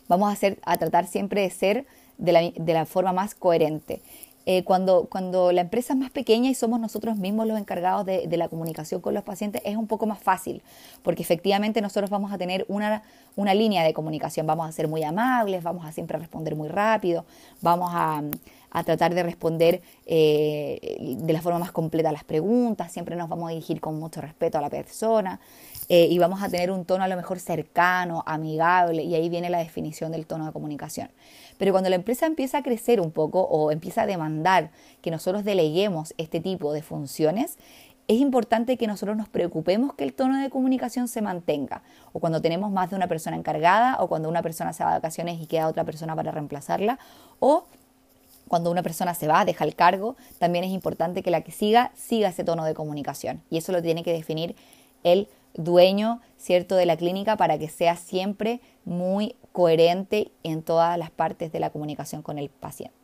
vamos 0.09 0.31
a, 0.31 0.33
hacer, 0.33 0.59
a 0.65 0.77
tratar 0.77 1.07
siempre 1.07 1.43
de 1.43 1.51
ser 1.51 1.87
de 2.17 2.33
la, 2.33 2.51
de 2.51 2.73
la 2.73 2.85
forma 2.85 3.13
más 3.13 3.37
coherente. 3.37 4.03
Eh, 4.51 4.65
cuando, 4.65 5.09
cuando 5.11 5.53
la 5.53 5.61
empresa 5.61 5.93
es 5.93 5.99
más 5.99 6.11
pequeña 6.11 6.49
y 6.49 6.55
somos 6.55 6.81
nosotros 6.81 7.19
mismos 7.19 7.47
los 7.47 7.59
encargados 7.59 8.07
de, 8.07 8.27
de, 8.27 8.37
la 8.39 8.49
comunicación 8.49 9.03
con 9.03 9.13
los 9.13 9.23
pacientes, 9.23 9.61
es 9.63 9.77
un 9.77 9.87
poco 9.87 10.07
más 10.07 10.21
fácil, 10.21 10.63
porque 11.03 11.23
efectivamente 11.23 11.83
nosotros 11.83 12.09
vamos 12.09 12.33
a 12.33 12.39
tener 12.39 12.65
una, 12.69 13.03
una 13.37 13.53
línea 13.53 13.85
de 13.85 13.93
comunicación, 13.93 14.47
vamos 14.47 14.67
a 14.67 14.73
ser 14.73 14.89
muy 14.89 15.03
amables, 15.03 15.63
vamos 15.63 15.85
a 15.85 15.93
siempre 15.93 16.17
responder 16.17 16.57
muy 16.57 16.69
rápido, 16.69 17.27
vamos 17.61 17.91
a, 17.93 18.23
a 18.71 18.85
tratar 18.85 19.15
de 19.15 19.23
responder 19.23 19.83
eh, 20.07 21.17
de 21.19 21.33
la 21.33 21.41
forma 21.41 21.59
más 21.59 21.73
completa 21.73 22.13
las 22.13 22.25
preguntas, 22.25 22.93
siempre 22.93 23.17
nos 23.17 23.29
vamos 23.29 23.49
a 23.49 23.53
dirigir 23.53 23.81
con 23.81 23.99
mucho 23.99 24.21
respeto 24.21 24.59
a 24.59 24.61
la 24.61 24.71
persona 24.71 25.41
eh, 25.89 26.07
y 26.11 26.19
vamos 26.19 26.43
a 26.43 26.49
tener 26.49 26.71
un 26.71 26.85
tono 26.85 27.05
a 27.05 27.09
lo 27.09 27.17
mejor 27.17 27.41
cercano, 27.41 28.23
amigable, 28.27 29.03
y 29.03 29.15
ahí 29.15 29.29
viene 29.29 29.49
la 29.49 29.59
definición 29.59 30.13
del 30.13 30.27
tono 30.27 30.47
de 30.47 30.53
comunicación. 30.53 31.11
Pero 31.57 31.73
cuando 31.73 31.91
la 31.91 31.97
empresa 31.97 32.27
empieza 32.27 32.59
a 32.59 32.63
crecer 32.63 33.01
un 33.01 33.11
poco 33.11 33.41
o 33.41 33.71
empieza 33.73 34.03
a 34.03 34.07
demandar 34.07 34.71
que 35.01 35.11
nosotros 35.11 35.45
deleguemos 35.45 36.15
este 36.19 36.41
tipo 36.41 36.73
de 36.73 36.83
funciones, 36.83 37.57
es 38.09 38.21
importante 38.21 38.79
que 38.79 38.87
nosotros 38.87 39.17
nos 39.19 39.29
preocupemos 39.29 39.95
que 39.95 40.05
el 40.05 40.15
tono 40.15 40.41
de 40.41 40.49
comunicación 40.49 41.09
se 41.09 41.21
mantenga. 41.21 41.83
O 42.13 42.21
cuando 42.21 42.41
tenemos 42.41 42.73
más 42.73 42.89
de 42.89 42.97
una 42.97 43.07
persona 43.07 43.37
encargada, 43.37 43.97
o 44.01 44.09
cuando 44.09 44.31
una 44.31 44.41
persona 44.41 44.73
se 44.73 44.83
va 44.83 44.91
de 44.91 44.97
vacaciones 44.97 45.39
y 45.41 45.47
queda 45.47 45.69
otra 45.69 45.85
persona 45.85 46.17
para 46.17 46.31
reemplazarla, 46.31 46.99
o 47.39 47.65
cuando 48.49 48.71
una 48.71 48.83
persona 48.83 49.15
se 49.15 49.29
va, 49.29 49.45
deja 49.45 49.65
el 49.65 49.75
cargo, 49.75 50.17
también 50.39 50.65
es 50.65 50.71
importante 50.71 51.23
que 51.23 51.31
la 51.31 51.43
que 51.43 51.53
siga 51.53 51.93
siga 51.95 52.29
ese 52.29 52.45
tono 52.45 52.65
de 52.65 52.75
comunicación. 52.75 53.43
Y 53.51 53.59
eso 53.59 53.73
lo 53.73 53.83
tiene 53.83 54.03
que 54.03 54.13
definir 54.13 54.57
el 55.05 55.29
dueño, 55.55 56.21
¿cierto?, 56.37 56.77
de 56.77 56.87
la 56.87 56.97
clínica 56.97 57.37
para 57.37 57.59
que 57.59 57.69
sea 57.69 57.97
siempre 57.97 58.61
muy 58.85 59.37
coherente 59.59 60.31
en 60.45 60.63
todas 60.63 60.97
las 60.97 61.11
partes 61.11 61.51
de 61.51 61.59
la 61.59 61.71
comunicación 61.71 62.23
con 62.23 62.39
el 62.39 62.49
paciente. 62.49 62.95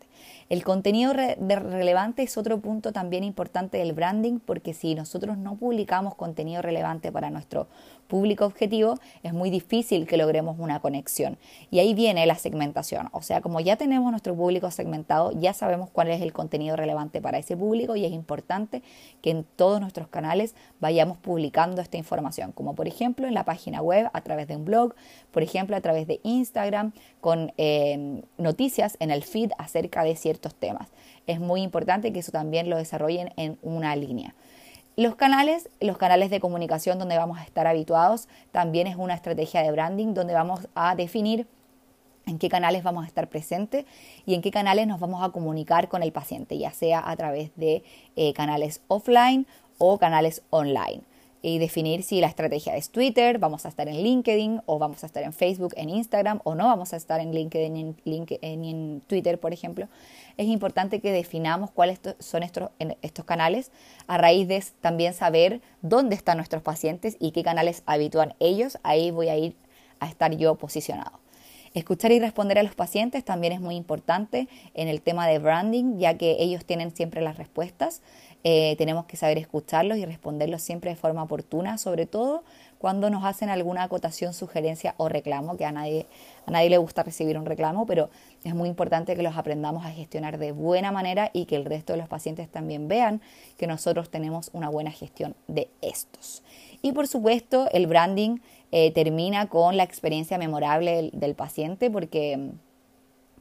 El 0.48 0.62
contenido 0.62 1.12
relevante 1.12 2.22
es 2.22 2.36
otro 2.36 2.60
punto 2.60 2.92
también 2.92 3.24
importante 3.24 3.78
del 3.78 3.92
branding 3.92 4.38
porque 4.38 4.74
si 4.74 4.94
nosotros 4.94 5.38
no 5.38 5.56
publicamos 5.56 6.14
contenido 6.14 6.60
relevante 6.60 7.10
para 7.10 7.30
nuestro 7.30 7.66
público 8.06 8.44
objetivo, 8.44 8.98
es 9.22 9.32
muy 9.32 9.48
difícil 9.48 10.06
que 10.06 10.18
logremos 10.18 10.56
una 10.58 10.80
conexión. 10.80 11.38
Y 11.70 11.78
ahí 11.78 11.94
viene 11.94 12.26
la 12.26 12.34
segmentación. 12.34 13.08
O 13.12 13.22
sea, 13.22 13.40
como 13.40 13.60
ya 13.60 13.76
tenemos 13.76 14.10
nuestro 14.10 14.34
público 14.34 14.70
segmentado, 14.70 15.32
ya 15.32 15.54
sabemos 15.54 15.88
cuál 15.90 16.10
es 16.10 16.20
el 16.20 16.32
contenido 16.34 16.76
relevante 16.76 17.22
para 17.22 17.38
ese 17.38 17.56
público 17.56 17.96
y 17.96 18.04
es 18.04 18.12
importante 18.12 18.82
que 19.22 19.30
en 19.30 19.44
todos 19.56 19.80
nuestros 19.80 20.08
canales 20.08 20.54
vayamos 20.78 21.16
publicando 21.16 21.80
esta 21.80 21.96
información, 21.96 22.52
como 22.52 22.74
por 22.74 22.86
ejemplo 22.86 23.26
en 23.26 23.34
la 23.34 23.44
página 23.44 23.80
web 23.80 24.10
a 24.12 24.20
través 24.20 24.46
de 24.46 24.56
un 24.56 24.66
blog, 24.66 24.94
por 25.32 25.42
ejemplo 25.42 25.74
a 25.74 25.80
través 25.80 26.06
de 26.06 26.20
Instagram, 26.22 26.43
con 27.20 27.52
eh, 27.56 28.22
noticias 28.38 28.96
en 29.00 29.10
el 29.10 29.22
feed 29.22 29.52
acerca 29.58 30.04
de 30.04 30.16
ciertos 30.16 30.54
temas. 30.54 30.88
Es 31.26 31.40
muy 31.40 31.62
importante 31.62 32.12
que 32.12 32.20
eso 32.20 32.32
también 32.32 32.68
lo 32.70 32.76
desarrollen 32.76 33.32
en 33.36 33.58
una 33.62 33.94
línea. 33.96 34.34
Los 34.96 35.16
canales, 35.16 35.68
los 35.80 35.98
canales 35.98 36.30
de 36.30 36.40
comunicación 36.40 36.98
donde 36.98 37.16
vamos 37.16 37.38
a 37.38 37.42
estar 37.42 37.66
habituados, 37.66 38.28
también 38.52 38.86
es 38.86 38.96
una 38.96 39.14
estrategia 39.14 39.62
de 39.62 39.72
branding 39.72 40.14
donde 40.14 40.34
vamos 40.34 40.68
a 40.74 40.94
definir 40.94 41.46
en 42.26 42.38
qué 42.38 42.48
canales 42.48 42.82
vamos 42.82 43.04
a 43.04 43.06
estar 43.06 43.28
presentes 43.28 43.84
y 44.24 44.34
en 44.34 44.40
qué 44.40 44.50
canales 44.50 44.86
nos 44.86 45.00
vamos 45.00 45.22
a 45.22 45.30
comunicar 45.30 45.88
con 45.88 46.02
el 46.02 46.12
paciente, 46.12 46.56
ya 46.58 46.72
sea 46.72 47.02
a 47.04 47.16
través 47.16 47.50
de 47.56 47.82
eh, 48.16 48.32
canales 48.34 48.82
offline 48.88 49.46
o 49.78 49.98
canales 49.98 50.42
online 50.50 51.02
y 51.44 51.58
definir 51.58 52.02
si 52.02 52.22
la 52.22 52.28
estrategia 52.28 52.74
es 52.74 52.88
Twitter, 52.88 53.38
vamos 53.38 53.66
a 53.66 53.68
estar 53.68 53.86
en 53.86 54.02
LinkedIn 54.02 54.62
o 54.64 54.78
vamos 54.78 55.02
a 55.02 55.06
estar 55.06 55.22
en 55.22 55.34
Facebook, 55.34 55.74
en 55.76 55.90
Instagram 55.90 56.40
o 56.42 56.54
no 56.54 56.64
vamos 56.68 56.94
a 56.94 56.96
estar 56.96 57.20
en 57.20 57.34
LinkedIn 57.34 57.96
LinkedIn, 58.02 58.64
en 58.64 59.02
Twitter, 59.06 59.38
por 59.38 59.52
ejemplo. 59.52 59.86
Es 60.38 60.46
importante 60.46 61.00
que 61.00 61.12
definamos 61.12 61.70
cuáles 61.70 62.00
son 62.18 62.44
estos, 62.44 62.70
estos 63.02 63.26
canales 63.26 63.72
a 64.06 64.16
raíz 64.16 64.48
de 64.48 64.64
también 64.80 65.12
saber 65.12 65.60
dónde 65.82 66.16
están 66.16 66.38
nuestros 66.38 66.62
pacientes 66.62 67.18
y 67.20 67.32
qué 67.32 67.42
canales 67.42 67.82
habitúan 67.84 68.32
ellos. 68.40 68.78
Ahí 68.82 69.10
voy 69.10 69.28
a 69.28 69.36
ir 69.36 69.54
a 70.00 70.08
estar 70.08 70.34
yo 70.34 70.54
posicionado. 70.54 71.20
Escuchar 71.74 72.12
y 72.12 72.20
responder 72.20 72.58
a 72.60 72.62
los 72.62 72.76
pacientes 72.76 73.24
también 73.24 73.52
es 73.52 73.60
muy 73.60 73.74
importante 73.74 74.48
en 74.74 74.86
el 74.86 75.02
tema 75.02 75.26
de 75.26 75.40
branding, 75.40 75.98
ya 75.98 76.16
que 76.16 76.36
ellos 76.38 76.64
tienen 76.64 76.94
siempre 76.96 77.20
las 77.20 77.36
respuestas. 77.36 78.00
Eh, 78.46 78.74
tenemos 78.76 79.06
que 79.06 79.16
saber 79.16 79.38
escucharlos 79.38 79.96
y 79.96 80.04
responderlos 80.04 80.60
siempre 80.60 80.90
de 80.90 80.96
forma 80.96 81.22
oportuna, 81.22 81.78
sobre 81.78 82.04
todo 82.04 82.44
cuando 82.76 83.08
nos 83.08 83.24
hacen 83.24 83.48
alguna 83.48 83.84
acotación, 83.84 84.34
sugerencia 84.34 84.94
o 84.98 85.08
reclamo, 85.08 85.56
que 85.56 85.64
a 85.64 85.72
nadie, 85.72 86.06
a 86.44 86.50
nadie 86.50 86.68
le 86.68 86.76
gusta 86.76 87.02
recibir 87.02 87.38
un 87.38 87.46
reclamo, 87.46 87.86
pero 87.86 88.10
es 88.44 88.54
muy 88.54 88.68
importante 88.68 89.16
que 89.16 89.22
los 89.22 89.38
aprendamos 89.38 89.86
a 89.86 89.90
gestionar 89.90 90.36
de 90.36 90.52
buena 90.52 90.92
manera 90.92 91.30
y 91.32 91.46
que 91.46 91.56
el 91.56 91.64
resto 91.64 91.94
de 91.94 92.00
los 92.00 92.08
pacientes 92.08 92.50
también 92.50 92.86
vean 92.86 93.22
que 93.56 93.66
nosotros 93.66 94.10
tenemos 94.10 94.50
una 94.52 94.68
buena 94.68 94.90
gestión 94.90 95.34
de 95.48 95.70
estos. 95.80 96.42
Y 96.82 96.92
por 96.92 97.08
supuesto, 97.08 97.70
el 97.72 97.86
branding 97.86 98.40
eh, 98.72 98.90
termina 98.90 99.48
con 99.48 99.78
la 99.78 99.84
experiencia 99.84 100.36
memorable 100.36 100.96
del, 100.96 101.10
del 101.14 101.34
paciente 101.34 101.90
porque 101.90 102.36
mm, 102.36 102.50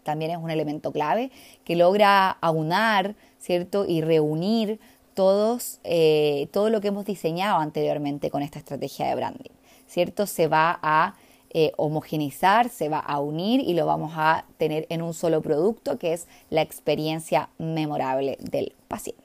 también 0.04 0.32
es 0.32 0.38
un 0.38 0.52
elemento 0.52 0.92
clave 0.92 1.32
que 1.63 1.76
logra 1.76 2.30
aunar, 2.30 3.16
¿cierto? 3.39 3.86
Y 3.86 4.02
reunir 4.02 4.80
todos, 5.13 5.80
eh, 5.84 6.47
todo 6.52 6.69
lo 6.69 6.82
que 6.82 6.89
hemos 6.89 7.06
diseñado 7.06 7.60
anteriormente 7.60 8.30
con 8.30 8.41
esta 8.41 8.60
estrategia 8.60 9.08
de 9.08 9.15
branding, 9.15 9.52
¿cierto? 9.88 10.26
Se 10.26 10.47
va 10.47 10.80
a 10.82 11.15
eh, 11.56 11.71
homogenizar, 11.78 12.69
se 12.69 12.89
va 12.89 12.99
a 12.99 13.19
unir 13.19 13.62
y 13.62 13.73
lo 13.73 13.86
vamos 13.86 14.13
a 14.15 14.45
tener 14.58 14.88
en 14.89 15.02
un 15.02 15.13
solo 15.13 15.41
producto 15.41 15.99
que 15.99 16.13
es 16.13 16.28
la 16.49 16.62
experiencia 16.62 17.49
memorable 17.60 18.38
del 18.39 18.73
paciente. 18.88 19.21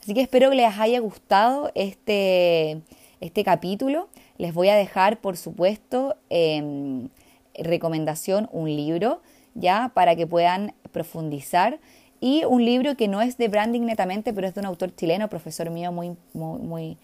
Así 0.00 0.14
que 0.14 0.22
espero 0.22 0.50
que 0.50 0.56
les 0.56 0.78
haya 0.78 1.00
gustado 1.00 1.70
este, 1.74 2.80
este 3.20 3.44
capítulo. 3.44 4.08
Les 4.38 4.54
voy 4.54 4.68
a 4.68 4.76
dejar, 4.76 5.20
por 5.20 5.36
supuesto, 5.36 6.16
en 6.30 7.10
recomendación 7.54 8.48
un 8.52 8.68
libro 8.74 9.20
ya 9.54 9.90
para 9.92 10.16
que 10.16 10.26
puedan 10.26 10.72
profundizar 10.92 11.80
y 12.20 12.44
un 12.44 12.64
libro 12.64 12.96
que 12.96 13.08
no 13.08 13.22
es 13.22 13.38
de 13.38 13.48
branding 13.48 13.82
netamente, 13.82 14.32
pero 14.32 14.46
es 14.46 14.54
de 14.54 14.60
un 14.60 14.66
autor 14.66 14.94
chileno, 14.94 15.28
profesor 15.28 15.70
mío 15.70 15.90
muy, 15.90 16.16
muy, 16.34 16.96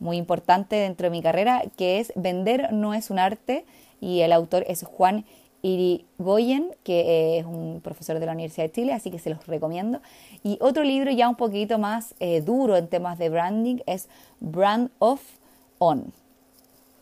muy, 0.00 0.16
importante 0.16 0.76
dentro 0.76 1.04
de 1.04 1.10
mi 1.10 1.22
carrera, 1.22 1.62
que 1.76 2.00
es 2.00 2.12
Vender 2.16 2.72
no 2.72 2.92
es 2.92 3.10
un 3.10 3.18
arte, 3.18 3.64
y 4.00 4.20
el 4.20 4.32
autor 4.32 4.64
es 4.68 4.82
Juan 4.82 5.24
Irigoyen, 5.62 6.74
que 6.82 7.38
es 7.38 7.46
un 7.46 7.80
profesor 7.82 8.18
de 8.18 8.26
la 8.26 8.32
Universidad 8.32 8.66
de 8.66 8.72
Chile, 8.72 8.92
así 8.92 9.10
que 9.10 9.18
se 9.18 9.30
los 9.30 9.46
recomiendo. 9.46 10.00
Y 10.42 10.58
otro 10.60 10.84
libro 10.84 11.10
ya 11.10 11.28
un 11.28 11.36
poquito 11.36 11.78
más 11.78 12.14
eh, 12.20 12.40
duro 12.40 12.76
en 12.76 12.88
temas 12.88 13.18
de 13.18 13.30
branding 13.30 13.78
es 13.86 14.08
Brand 14.40 14.90
of 14.98 15.20
On 15.78 16.12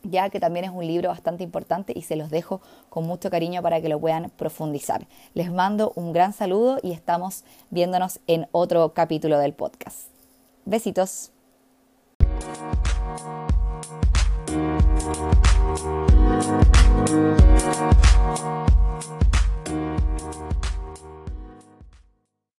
ya 0.04 0.30
que 0.30 0.40
también 0.40 0.64
es 0.64 0.70
un 0.70 0.86
libro 0.86 1.08
bastante 1.08 1.42
importante 1.42 1.92
y 1.96 2.02
se 2.02 2.16
los 2.16 2.30
dejo 2.30 2.60
con 2.88 3.06
mucho 3.06 3.30
cariño 3.30 3.62
para 3.62 3.80
que 3.80 3.88
lo 3.88 4.00
puedan 4.00 4.30
profundizar. 4.30 5.06
Les 5.34 5.50
mando 5.50 5.92
un 5.96 6.12
gran 6.12 6.32
saludo 6.32 6.78
y 6.82 6.92
estamos 6.92 7.44
viéndonos 7.70 8.20
en 8.26 8.46
otro 8.52 8.94
capítulo 8.94 9.38
del 9.38 9.54
podcast. 9.54 10.08
Besitos. 10.64 11.30